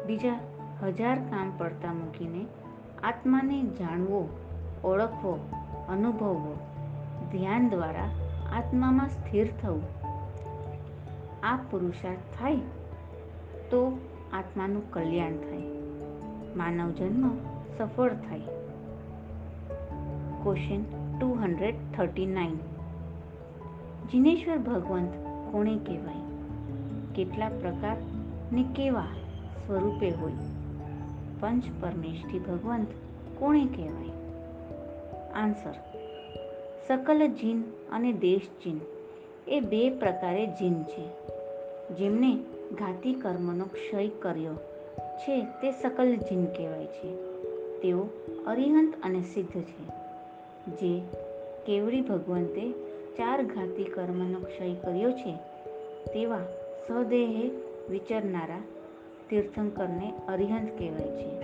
બીજા 0.07 0.39
હજાર 0.83 1.19
કામ 1.19 1.53
પડતા 1.59 1.93
મૂકીને 1.93 2.47
આત્માને 3.03 3.63
જાણવો, 3.63 4.29
ઓળખવો, 4.85 5.39
અનુભવવો 5.89 6.59
ધ્યાન 7.39 7.69
દ્વારા 7.69 8.05
આત્મામાં 8.53 9.09
સ્થિર 9.09 9.49
થવું. 9.63 9.83
આ 11.43 11.57
પુરુષાર્થ 11.57 12.19
થાય 12.19 12.57
તો 13.71 13.99
આત્માનું 14.33 14.91
કલ્યાણ 14.91 15.33
થાય. 15.33 15.63
માનવ 16.57 16.91
જન્મ 16.91 17.31
સફળ 17.79 18.09
થાય. 18.09 18.41
Question 20.43 20.83
two 21.19 21.27
hundred 21.27 21.75
thirty 21.97 22.27
nine 22.27 22.57
Jineshwar 24.13 24.59
ભગવંત 24.59 25.11
કોણે 25.53 25.79
કહેવાય? 25.79 26.23
કેટલા 27.15 27.49
પ્રકાર 27.49 27.97
ને 28.53 28.63
કેવા 28.63 29.05
સ્વરૂપે 29.67 30.11
હોય? 30.11 30.33
પંચ 31.41 31.63
પરમેષ્ઠી 31.81 32.39
ભગવંત 32.39 32.87
કોણે 33.39 33.67
કહેવાય? 33.67 34.09
આન્સર 35.35 35.75
સકલ 36.89 37.27
જીન 37.27 37.63
અને 37.93 38.13
દેશ 38.13 38.41
જીન. 38.41 38.81
એ 39.49 39.61
બે 39.61 39.91
પ્રકારે 39.91 40.47
જીન 40.47 40.83
છે. 40.83 41.09
જેમને 41.95 42.37
ઘાતી 42.73 43.15
કર્મનો 43.15 43.65
ક્ષય 43.65 44.09
કર્યો 44.09 44.55
છે 45.17 45.41
તે 45.41 45.71
સકલ 45.71 46.17
જીન 46.17 46.45
કહેવાય 46.45 46.87
છે. 46.87 47.17
તેઓ 47.81 48.07
અરિહંત 48.47 48.95
અને 49.03 49.23
સિદ્ધ 49.23 49.61
છે. 49.61 49.87
જે 50.67 51.01
કેવડી 51.67 52.01
ભગવંતે 52.01 52.73
ચાર 53.17 53.43
ઘાતી 53.43 53.85
કર્મનો 53.85 54.41
ક્ષય 54.41 54.75
કર્યો 54.75 55.13
છે 55.13 55.35
તેવા 56.13 56.41
સદેહે 56.89 57.51
વિચરનારા 57.91 58.63
તીર્થંકરને 59.31 60.13
અરિહંત 60.29 60.79
કહેવાય 60.79 61.09
છે. 61.09 61.41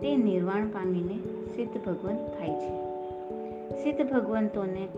તે 0.00 0.16
નિર્વાણ 0.16 0.68
પામીને 0.68 1.46
સિદ્ધ 1.56 1.84
ભગવંત 1.86 2.18
થાય 2.18 2.48
છે. 2.48 2.83
સિદ્ધ 3.70 4.12
ભગવંતોને 4.12 4.88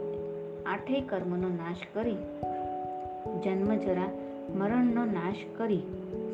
આઠેય 0.66 1.00
કર્મનો 1.00 1.48
નાશ 1.48 1.76
કરી, 1.94 2.16
જન્મ 3.44 3.74
જરા 3.74 4.10
મરણનો 4.54 5.04
નાશ 5.04 5.34
કરી 5.56 5.78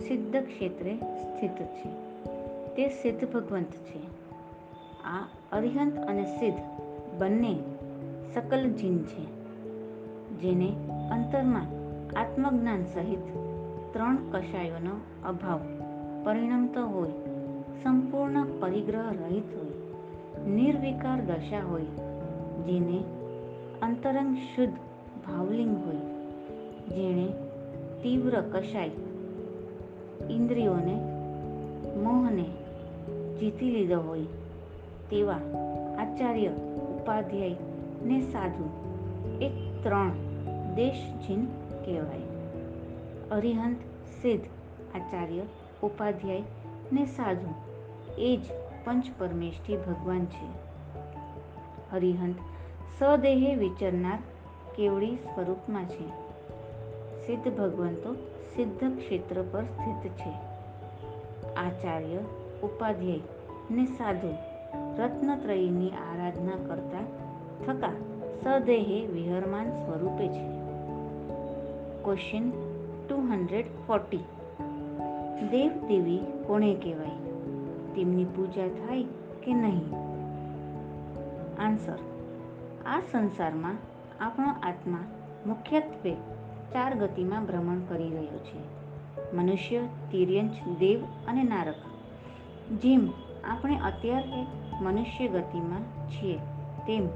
સિદ્ધ 0.08 0.36
ક્ષેત્રે 0.36 0.96
સ્થિત 0.96 1.50
છે. 1.50 1.90
તે 2.76 2.88
સિદ્ધ 2.88 3.32
ભગવંત 3.32 3.66
છે. 3.66 3.98
આ 5.04 5.28
અરિહંત 5.52 5.98
અને 5.98 6.24
સિદ્ધ 6.24 6.58
બંને 7.18 7.56
સકલ 8.34 8.70
જીન 8.70 8.98
છે, 8.98 9.24
જેને 10.40 10.68
અંતરમાં 11.10 11.66
આત્મજ્ઞાન 12.20 12.84
સહિત 12.84 13.24
ત્રણ 13.92 14.16
કશાયોનો 14.16 15.28
અભાવ 15.28 15.60
પરિણમતો 16.24 16.86
હોય, 16.86 17.10
સંપૂર્ણ 17.82 18.44
પરિગ્રહ 18.60 19.10
રહિત 19.10 19.56
હોય, 19.56 19.72
નિર્વિકાર 20.50 21.20
દશા 21.20 21.60
હોય 21.70 22.11
જેને 22.52 23.04
અંતરંગ 23.82 24.36
શુદ્ધ 24.36 24.72
ભાવલિંગ 25.26 25.84
હોય, 25.84 26.02
જેણે 26.96 27.28
તીવ્ર 28.02 28.40
કશાય 28.40 28.90
ઇન્દ્રિયોને, 30.30 30.94
મોહને 32.02 32.44
જીતી 33.40 33.70
લીધો 33.70 34.00
હોય 34.00 34.22
તેવા 35.10 35.40
આચાર્ય 35.98 36.48
ઉપાધ્યાય 36.48 37.56
ને 38.02 38.20
સાધુ 38.20 38.70
એક 39.40 39.52
ત્રણ 39.82 40.10
દેશ 40.74 41.12
જીન 41.28 41.44
કહેવાય. 41.84 42.22
અરિહંત 43.30 43.76
સિદ્ધ 44.22 44.44
આચાર્ય 44.96 45.40
ઉપાધ્યાય 45.82 46.42
ને 46.92 47.06
સાધુ 47.06 47.54
એ 48.18 48.36
જ 48.36 48.40
પંચ 48.84 49.04
પરમેશથી 49.18 49.76
ભગવાન 49.76 50.24
છે. 50.24 50.61
હરિહંત 51.92 52.36
સદેહે 52.98 53.54
વિચરનાર 53.54 54.18
કેવડી 54.76 55.16
સ્વરૂપમાં 55.16 55.84
છે. 55.84 56.08
સિદ્ધ 57.26 57.56
ભગવંતો 57.56 58.14
સિદ્ધ 58.56 58.96
ક્ષેત્ર 58.96 59.42
પર 59.42 59.62
સ્થિત 59.62 60.12
છે. 60.12 60.30
આચાર્ય, 61.54 62.16
ઉપાધ્યાય 62.62 63.20
ને 63.70 63.84
સાધુ 63.84 64.28
રત્નત્રયીની 65.02 65.88
આરાધના 65.88 66.50
કરતા 66.50 67.04
થકા 67.66 67.92
સદેહે 68.42 69.06
વિહરમાન 69.06 69.70
સ્વરૂપે 69.70 70.28
છે. 70.28 70.62
ક્વેશ્ચન 72.04 72.50
ટુ 73.08 73.16
હંડ્રેડ 73.16 73.64
ફોર્ટી 73.86 74.16
દેવ 75.50 75.72
દેવી 75.88 76.18
કોણે 76.46 76.74
કહેવાય? 76.74 77.32
તેમની 77.94 78.24
પૂજા 78.24 78.68
થાય 78.68 79.02
કે 79.42 79.54
નહીં? 79.54 80.11
આન્સર. 81.62 81.98
આ 82.86 83.00
સંસારમાં 83.12 83.76
આપણો 84.20 84.48
આત્મા 84.62 84.98
મુખ્યત્વે 85.46 86.14
ચાર 86.72 86.94
ગતિમાં 86.94 87.46
ભ્રમણ 87.46 87.78
કરી 87.78 88.10
રહ્યો 88.10 88.38
છે. 88.38 88.82
મનુષ્ય, 89.36 89.80
તિર્યંચ, 90.10 90.78
દેવ 90.78 91.04
અને 91.28 91.42
નારક, 91.42 91.74
જેમ 92.72 93.08
આપણે 93.44 93.76
અત્યારે 93.76 94.46
મનુષ્ય 94.80 95.28
ગતિમાં 95.28 96.10
છીએ, 96.10 96.36
તેમ 96.86 97.06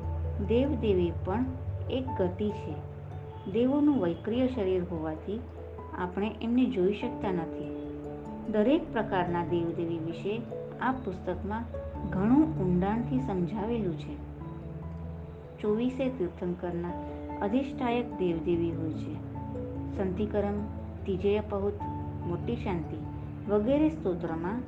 દેવદેવી 0.46 1.12
પણ 1.24 1.44
એક 1.90 2.06
ગતિ 2.22 2.50
છે. 2.50 2.74
દેવોનું 3.52 4.02
વૈક્રિય 4.02 4.48
શરીર 4.48 4.84
હોવાથી 4.84 5.40
આપણે 5.98 6.30
એમને 6.42 6.64
જોઈ 6.64 6.92
શકતા 6.92 7.32
નથી. 7.32 7.72
દરેક 8.52 8.92
પ્રકારના 8.92 9.44
દેવદેવી 9.44 9.98
વિશે 9.98 10.42
આ 10.80 10.92
પુસ્તકમાં 10.92 11.64
ઘણું 12.10 12.58
ઊંડાણથી 12.60 13.20
સમજાવેલું 13.20 13.98
છે. 13.98 14.25
ચોવીસે 15.60 16.08
તીર્થંકરના 16.08 16.90
અધિષ્ઠાયક 17.42 18.18
દેવદેવી 18.18 18.70
હોય 18.70 18.92
છે. 18.92 19.14
સંતિકરમ 19.96 20.64
તિજય 21.06 21.40
પહુત, 21.40 21.82
મોટી 22.26 22.56
શાંતિ 22.56 22.96
વગેરે 23.48 23.88
સ્તોત્રમાં 23.88 24.60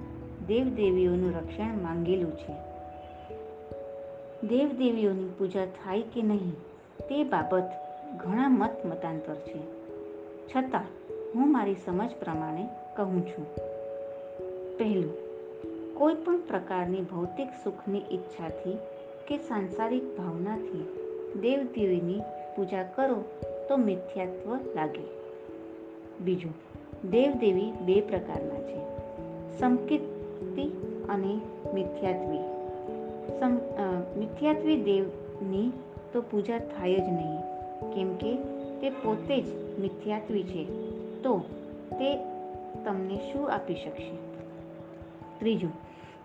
દેવદેવીઓનું 0.47 1.33
રક્ષણ 1.33 1.83
માંગેલું 1.83 2.33
છે. 2.33 2.53
દેવદેવીઓની 4.47 5.29
પૂજા 5.39 5.65
થાય 5.65 6.03
કે 6.03 6.23
નહીં 6.23 6.53
તે 7.09 7.25
બાબત 7.25 7.71
ઘણા 8.17 8.49
મત 8.49 8.87
મતાંતર 8.87 9.35
છે. 9.35 9.59
છતાં, 10.49 10.85
હું 11.35 11.53
મારી 11.53 11.75
સમજ 11.75 12.11
પ્રમાણે 12.21 12.69
કહું 12.97 13.27
છું. 13.27 13.47
પહેલું, 14.79 15.15
કોઈ 15.95 16.15
પણ 16.15 16.41
પ્રકારની 16.41 17.01
ભૌતિક 17.01 17.49
સુખની 17.65 17.99
ઈચ્છાથી 17.99 18.79
કે 19.29 19.37
સાંસારિક 19.39 20.05
ભાવનાથી 20.19 20.85
દેવદેવીની 21.41 22.21
પૂજા 22.57 22.83
કરો 22.95 23.17
તો 23.69 23.77
મિથ્યાત્વ 23.77 24.55
લાગે. 24.77 25.03
બીજું, 26.21 26.55
દેવદેવી 27.11 27.73
બે 27.81 27.97
પ્રકારના 28.01 28.63
છે. 28.63 28.79
સંકિતિ 29.59 30.67
અને 31.09 31.35
મિથ્યાત્વી. 31.75 32.45
સમ 33.41 33.55
મિથ્યાત્વી 34.19 34.79
દેવની 34.83 35.69
તો 36.13 36.21
પૂજા 36.21 36.59
થાય 36.59 36.95
જ 36.97 37.09
નહીં, 37.11 37.39
કેમ 37.93 38.15
કે 38.17 38.33
તે 38.81 38.91
પોતે 39.03 39.41
જ 39.41 39.55
મિથ્યાત્વી 39.81 40.43
છે. 40.43 40.65
તો 41.23 41.39
તે 41.93 42.11
તમને 42.85 43.21
શું 43.29 43.53
આપી 43.53 43.75
શકશે? 43.75 44.17
ત્રીજું, 45.39 45.73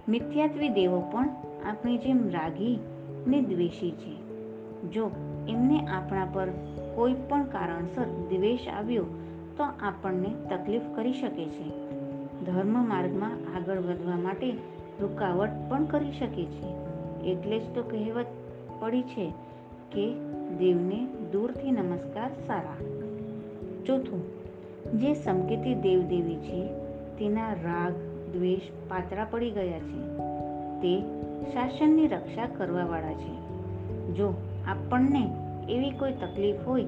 મિથ્યાત્વી 0.10 0.70
દેવો 0.70 1.00
પણ 1.12 1.30
આપણી 1.66 1.98
જેમ 1.98 2.30
રાગી 2.30 2.80
ને 3.28 3.42
દ્વેષી 3.42 3.92
છે. 3.92 4.34
જો 4.92 5.12
એમને 5.50 5.88
આપણા 5.88 6.26
પર 6.34 6.48
કોઈ 6.96 7.14
પણ 7.14 7.44
કારણસર 7.44 8.06
દ્વેષ 8.06 8.68
આવ્યો, 8.68 9.06
તો 9.58 9.64
આપણને 9.64 10.34
તકલીફ 10.50 10.82
કરી 10.96 11.14
શકે 11.14 11.46
છે. 11.46 11.70
ધર્મ 12.46 12.90
માર્ગમાં 12.90 13.32
આગળ 13.56 13.78
વધવા 13.78 14.18
માટે 14.18 14.52
રૂકાવટ 15.02 15.50
પણ 15.70 15.86
કરી 15.86 16.12
શકે 16.12 16.46
છે. 16.46 16.68
એટલે 17.24 17.60
જ 17.60 17.76
તો 17.76 17.84
કહેવત 17.84 18.26
પડી 18.80 19.02
છે 19.02 19.34
કે 19.92 20.14
દેવને 20.58 21.08
દૂરથી 21.32 21.72
નમસ્કાર 21.72 22.32
સારા. 22.48 22.76
ચોથું, 23.86 24.22
જે 25.00 25.14
સંકેતી 25.14 25.76
દેવદેવી 25.76 26.36
છે, 26.36 26.68
તેના 27.20 27.54
રાગ, 27.54 27.94
દ્વેષ 28.34 28.62
પાતળા 28.90 29.26
પડી 29.26 29.52
ગયા 29.52 29.80
છે. 29.80 30.18
તે 30.82 31.23
શાસનની 31.52 32.08
રક્ષા 32.08 32.46
કરવાવાળા 32.46 33.14
છે. 33.14 33.44
જો 34.14 34.34
આપણને 34.68 35.30
એવી 35.70 35.92
કોઈ 35.92 36.12
તકલીફ 36.12 36.56
હોય 36.68 36.86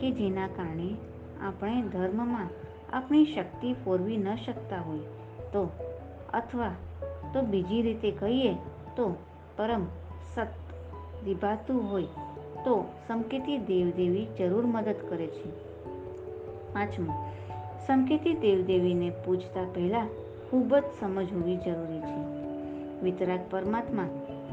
કે 0.00 0.10
જેના 0.10 0.46
કારણે 0.46 0.94
આપણે 1.40 1.82
ધર્મમાં 1.82 2.48
આપણી 2.92 3.24
શક્તિ 3.24 3.72
ફોરવી 3.72 4.16
ન 4.16 4.34
શકતા 4.36 4.80
હોય, 4.80 4.98
તો 5.52 5.70
અથવા 6.34 6.70
તો 7.32 7.42
બીજી 7.42 7.82
રીતે 7.82 8.10
કહીએ 8.10 8.54
તો 8.96 9.16
પરમ 9.56 9.86
સત 10.34 10.46
વિભાતું 11.24 11.90
હોય, 11.90 12.04
તો 12.64 12.84
સંકેતી 13.08 13.58
દેવદેવી 13.58 14.26
જરૂર 14.38 14.66
મદદ 14.66 14.94
કરે 15.08 15.26
છે. 15.26 15.50
પાંચમું, 16.72 17.14
સંકેતી 17.86 18.34
દેવદેવીને 18.34 19.10
પૂજતા 19.10 19.64
પહેલાં 19.74 20.08
ખૂબ 20.50 20.76
જ 20.76 20.82
સમજ 21.00 21.32
હોવી 21.32 21.56
જરૂરી 21.56 22.00
છે. 22.00 22.37
વિતરાગ 23.02 23.40
પરમાત્મા, 23.50 24.04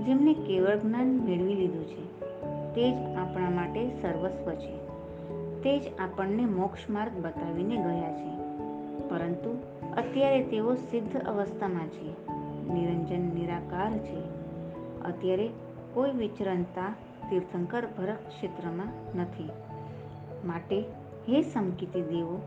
જેમને 0.06 0.34
કેવળ 0.34 0.78
જ્ઞાન 0.78 1.08
મેળવી 1.08 1.54
લીધું 1.54 1.86
છે. 1.86 2.22
તે 2.76 2.92
જ 2.92 3.16
આપણા 3.16 3.50
માટે 3.50 3.90
સર્વસ્વ 4.02 4.52
છે. 4.52 4.86
તે 5.62 5.80
જ 5.80 5.84
આપણને 6.00 6.46
મોક્ષ 6.46 6.90
માર્ગ 6.90 7.14
બતાવીને 7.14 7.76
ગયા 7.76 8.14
છે. 8.14 8.36
પરંતુ 9.10 9.58
અત્યારે 9.98 10.44
તેઓ 10.44 10.76
સિદ્ધ 10.76 11.18
અવસ્થામાં 11.18 11.88
છે. 11.88 12.32
નિરંજન 12.74 13.36
નિરાકાર 13.36 13.98
છે. 13.98 14.20
અત્યારે 15.02 15.50
કોઈ 15.94 16.12
વિચરણતા 16.12 16.96
તીર્થંકર 17.30 17.88
ભરત 17.98 18.28
ક્ષેત્રમાં 18.28 19.18
નથી. 19.18 19.50
માટે 20.46 20.82
હે 21.30 21.42
સંકિતી 21.42 22.02
દેવો, 22.02 22.42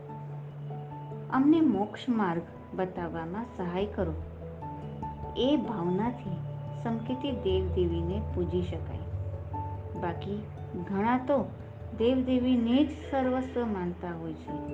અમને 1.32 1.60
મોક્ષ 1.60 2.08
માર્ગ 2.08 2.42
બતાવવામાં 2.74 3.44
સહાય 3.56 3.86
કરો. 3.86 4.12
એ 5.40 5.56
ભાવનાથી 5.56 6.30
સંકેતી 6.82 7.30
દેવદેવીને 7.30 8.22
પૂજી 8.34 8.62
શકાય. 8.62 8.98
બાકી 10.00 10.42
ઘણા 10.88 11.18
તો 11.18 11.44
દેવદેવીને 11.98 12.84
જ 12.84 12.90
સર્વસ્વ 13.10 13.64
માનતા 13.64 14.08
હોય 14.20 14.32
છે, 14.32 14.68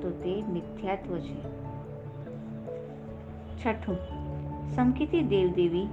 તો 0.00 0.10
તે 0.10 0.42
મિથ્યાત્વ 0.42 1.18
છે. 1.18 1.42
છઠ્ઠું 3.56 3.96
સંકેતી 4.74 5.22
દેવદેવી 5.22 5.86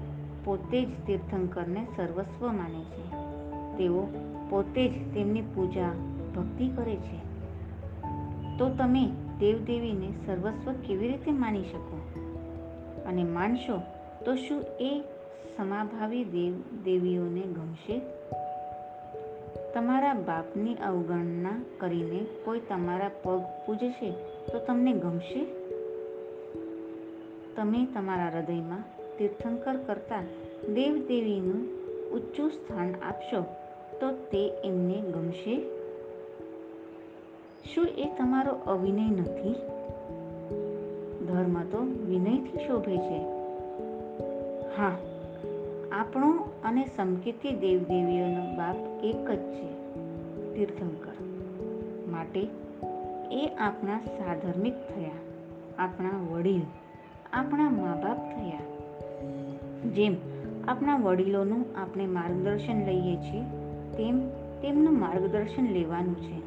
પોતે 0.46 0.86
જ 0.86 0.90
તીર્થંકરને 1.08 1.88
સર્વસ્વ 1.96 2.52
માને 2.52 2.84
છે. 2.84 3.10
તેઓ 3.78 4.08
પોતે 4.50 4.90
જ 4.90 5.14
તેમની 5.14 5.42
પૂજા 5.42 5.92
ભક્તિ 6.36 6.68
કરે 6.68 6.96
છે. 6.96 7.18
તો 8.58 8.70
તમે 8.70 9.12
દેવદેવીને 9.40 10.14
સર્વસ્વ 10.26 10.72
કેવી 10.72 11.08
રીતે 11.08 11.32
માની 11.32 11.64
શકો? 11.64 12.02
અને 13.06 13.24
માનશો 13.24 13.82
તો 14.26 14.36
શું 14.36 14.64
એ 14.80 15.04
સમાભાવી 15.58 16.24
દેવ, 16.24 16.84
દેવીઓને 16.84 17.42
ગમશે? 17.42 18.02
તમારા 19.74 20.14
બાપની 20.14 20.76
અવગણના 20.76 21.66
કરીને 21.78 22.26
કોઈ 22.46 22.60
તમારા 22.60 23.12
પગ 23.24 23.42
પૂજશે 23.66 24.12
તો 24.52 24.60
તમને 24.60 24.94
ગમશે? 24.94 25.46
તમે 27.56 27.86
તમારા 27.86 28.30
હૃદયમાં 28.30 28.84
તીર્થંકર 29.18 29.78
કરતાં 29.78 30.24
દેવદેવીનું 30.74 31.62
ઊંચું 32.12 32.50
સ્થાન 32.50 32.94
આપશો 33.02 33.42
તો 34.00 34.12
તે 34.12 34.54
એમને 34.64 35.02
ગમશે? 35.02 35.62
શું 37.74 37.86
એ 37.86 38.06
તમારો 38.18 38.52
અવિનય 38.52 39.10
નથી? 39.10 39.56
ધર્મ 41.26 41.64
તો 41.64 41.78
વિનયથી 42.08 42.68
શોભે 42.68 42.98
છે. 42.98 43.35
હા. 44.78 44.92
આપણો 45.92 46.52
અને 46.64 46.86
સમકીર્તિ 46.86 47.52
દેવદેવીઓનો 47.52 48.56
બાપ 48.56 48.76
એક 49.04 49.32
જ 49.32 49.40
છે, 49.40 49.72
તીર્થંકર. 50.54 51.12
માટે 52.12 52.48
એ 53.32 53.50
આપણા 53.60 54.00
સાધર્મિક 54.00 54.74
થયા, 54.74 55.12
આપણા 55.78 56.10
વડીલ, 56.32 56.62
આપણા 57.34 57.70
મા 57.70 57.96
બાપ 58.04 58.18
થયા. 58.18 58.60
જેમ 59.90 60.16
આપણા 60.68 60.98
વડીલોનું 60.98 61.66
આપણે 61.78 62.06
માર્ગદર્શન 62.06 62.86
લઈએ 62.86 63.16
છીએ, 63.16 63.42
તેમ 63.98 64.30
તેમનું 64.62 65.00
માર્ગદર્શન 65.00 65.66
લેવાનું 65.66 66.16
છે. 66.16 66.38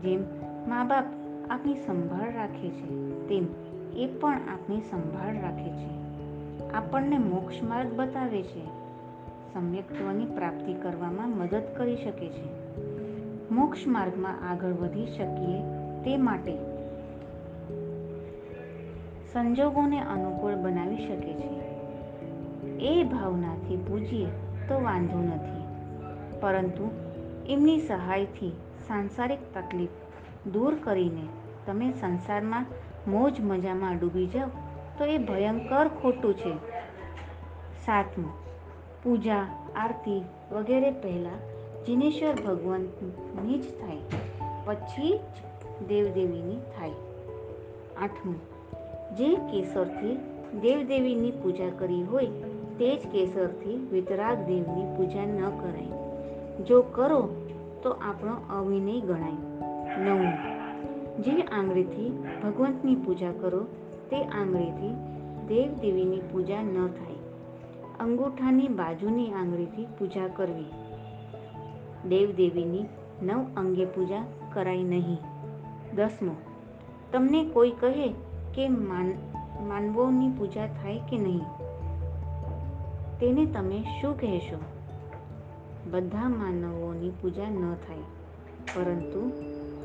જેમ 0.00 0.20
મા 0.68 0.84
બાપ 0.84 1.04
આપણી 1.50 1.74
સંભાળ 1.74 2.32
રાખે 2.32 2.68
છે, 2.68 3.10
તેમ 3.28 3.46
એ 3.96 4.06
પણ 4.06 4.34
આપણી 4.34 4.80
સંભાળ 4.80 5.34
રાખે 5.34 5.70
છે. 5.70 6.05
આપણને 6.74 7.18
મોક્ષ 7.18 7.62
માર્ગ 7.62 7.92
બતાવે 7.92 8.42
છે. 8.42 8.64
સમ્યક્ત્વની 9.52 10.24
પ્રાપ્તિ 10.24 10.72
કરવામાં 10.72 11.28
મદદ 11.28 11.62
કરી 11.76 11.96
શકે 11.96 12.28
છે. 12.28 12.44
મોક્ષ 13.50 13.86
માર્ગમાં 13.86 14.50
આગળ 14.50 14.72
વધી 14.72 15.06
શકીએ 15.06 15.62
તે 16.04 16.16
માટે 16.16 16.56
સંજોગોને 19.32 20.00
અનુકૂળ 20.00 20.54
બનાવી 20.54 20.96
શકે 20.96 21.34
છે. 21.34 21.56
એ 22.78 23.04
ભાવનાથી 23.04 23.76
પૂજીએ 23.76 24.26
તો 24.68 24.82
વાંધો 24.82 25.18
નથી. 25.18 25.64
પરંતુ 26.40 26.90
એમની 27.46 27.78
સહાયથી 27.78 28.52
સાંસારિક 28.88 29.38
તકલીફ 29.54 29.88
દૂર 30.52 30.74
કરીને 30.74 31.22
તમે 31.66 31.92
સંસારમાં 31.92 32.66
મોજ 33.08 33.40
મજામાં 33.40 33.98
ડૂબી 33.98 34.26
જાઓ. 34.26 34.48
તો 34.98 35.04
એ 35.04 35.18
ભયંકર 35.18 35.88
ખોટું 35.88 36.34
છે. 36.34 36.54
સાતમું, 37.86 38.30
પૂજા, 39.04 39.46
આરતી 39.76 40.22
વગેરે 40.52 40.90
પહેલાં 40.90 41.40
જિનેશ્વર 41.84 42.34
ભગવાનની 42.46 43.58
જ 43.58 43.62
થાય, 43.62 43.96
પછી 44.64 45.18
જ 45.18 45.88
દેવદેવીની 45.88 46.56
થાય. 46.56 46.90
આઠમું, 48.02 48.36
જે 49.16 49.34
કેસરથી 49.34 50.18
દેવદેવીની 50.60 51.30
પૂજા 51.30 51.70
કરી 51.78 52.02
હોય, 52.02 52.26
તે 52.78 52.96
જ 52.96 53.06
કેસરથી 53.06 53.88
વિતરાગ 53.92 54.38
દેવની 54.38 54.96
પૂજા 54.96 55.24
ન 55.24 55.50
કરાય. 55.50 55.92
જો 56.64 56.82
કરો, 56.82 57.28
તો 57.82 57.90
આપણો 57.90 58.58
અવિનય 58.58 59.00
ગણાય. 59.00 59.38
નવમું, 60.00 60.36
જે 61.22 61.42
આંગળીથી 61.42 62.24
ભગવંતની 62.42 62.94
પૂજા 62.94 63.32
કરો 63.40 63.66
તે 64.10 64.24
આંગળીથી 64.24 64.94
દેવદેવીની 65.48 66.20
પૂજા 66.32 66.62
ન 66.62 66.86
થાય. 66.86 67.16
અંગૂઠાની 68.00 68.68
બાજુની 68.68 69.32
આંગળીથી 69.32 69.86
પૂજા 69.98 70.28
કરવી. 70.28 70.70
દેવદેવીની 72.08 72.84
નવ 73.22 73.46
અંગે 73.56 73.84
પૂજા 73.84 74.24
કરાય 74.52 74.82
નહીં. 74.82 75.18
દસમો, 75.94 76.32
તમને 77.12 77.44
કોઈ 77.44 77.70
કહે 77.70 78.08
કે 78.54 78.68
માન, 78.68 79.12
માનવોની 79.68 80.28
પૂજા 80.28 80.66
થાય 80.66 80.98
કે 80.98 81.18
નહીં? 81.18 81.44
તેને 83.20 83.46
તમે 83.46 83.82
શું 84.00 84.20
કહેશો? 84.20 84.60
બધા 85.90 86.28
માનવોની 86.28 87.10
પૂજા 87.10 87.50
ન 87.50 87.74
થાય, 87.74 88.04
પરંતુ 88.74 89.32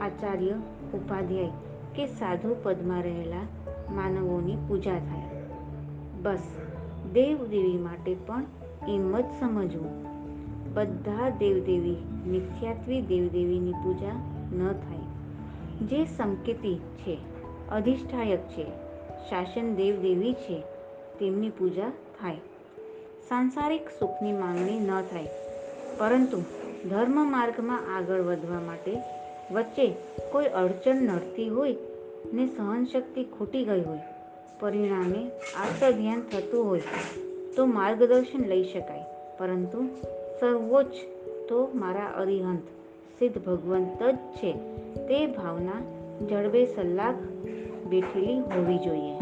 આચાર્ય 0.02 0.52
ઉપાધ્યાય 0.94 1.50
કે 1.96 2.06
સાધુ 2.06 2.56
પદમાં 2.64 3.04
રહેલા 3.04 3.46
માનવોની 3.92 4.56
પૂજા 4.68 4.92
થાય. 4.92 5.42
બસ, 6.22 6.40
દેવદેવી 7.14 7.78
માટે 7.78 8.16
પણ 8.16 8.44
એમ 8.88 9.22
જ 9.22 9.26
સમજવું. 9.40 10.12
બધા 10.74 11.30
દેવદેવી 11.30 11.96
મિથ્યાત્વી 12.28 13.02
દેવદેવીની 13.02 13.72
પૂજા 13.72 14.14
ન 14.54 14.72
થાય. 14.72 14.98
જે 15.82 16.06
સંકેતી 16.06 16.76
છે, 16.76 17.18
અધિષ્ઠાયક 17.72 18.40
છે, 18.40 18.64
શાસન 19.30 19.76
દેવદેવી 19.76 20.34
છે, 20.34 20.64
તેમની 21.20 21.50
પૂજા 21.50 21.90
થાય. 21.90 22.36
સાંસારિક 23.30 23.90
સુખની 24.00 24.34
માંગણી 24.34 24.80
ન 24.80 25.02
થાય. 25.02 25.28
પરંતુ 25.98 26.44
ધર્મ 26.90 27.32
માર્ગમાં 27.32 27.98
આગળ 27.98 28.22
વધવા 28.22 28.60
માટે 28.60 28.98
વચ્ચે 29.52 29.96
કોઈ 30.32 30.46
અડચણ 30.46 30.96
નડતી 30.96 31.50
હોય 31.50 31.76
ને 32.34 32.46
સહનશક્તિ 32.46 33.24
ખૂટી 33.24 33.66
ગઈ 33.66 33.82
હોય. 33.82 34.00
પરિણામે 34.60 35.28
આત્મધ્યાન 35.56 36.22
થતું 36.22 36.66
હોય 36.66 36.82
તો 37.56 37.66
માર્ગદર્શન 37.66 38.46
લઈ 38.48 38.64
શકાય. 38.64 39.04
પરંતુ 39.38 39.88
સર્વોચ્ચ 40.40 40.94
તો 41.50 41.72
મારા 41.76 42.06
અરિહંત. 42.06 42.64
સિદ્ધ 43.20 43.38
ભગવંત 43.38 44.04
જ 44.04 44.16
છે. 44.16 44.52
તે 44.96 45.28
ભાવના 45.28 45.82
જળબે 46.28 46.66
સલાખ 46.66 47.16
બેઠેલી 47.86 48.40
હોવી 48.40 48.78
જોઈએ. 48.78 49.14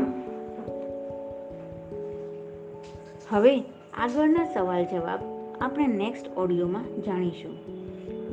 હવે 3.30 3.60
આગળના 3.94 4.54
સવાલ 4.54 4.86
જવાબ 4.86 5.20
આપણે 5.62 5.88
નેક્સ્ટ 5.88 6.38
ઓડિયોમાં 6.38 7.02
જાણીશું. 7.02 7.80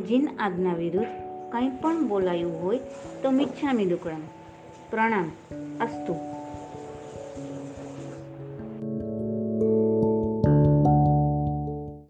જીન 0.07 0.29
આજ્ઞા 0.39 0.75
વિરુદ્ધ 0.75 1.07
કંઈ 1.53 1.69
પણ 1.69 2.09
બોલાયું 2.09 2.63
હોય 2.63 2.79
તો 3.23 3.31
મિચ્છામી 3.31 3.87
દુક્કડમ 3.87 4.21
પ્રણામ 4.91 5.29
અસ્તુ 5.81 6.36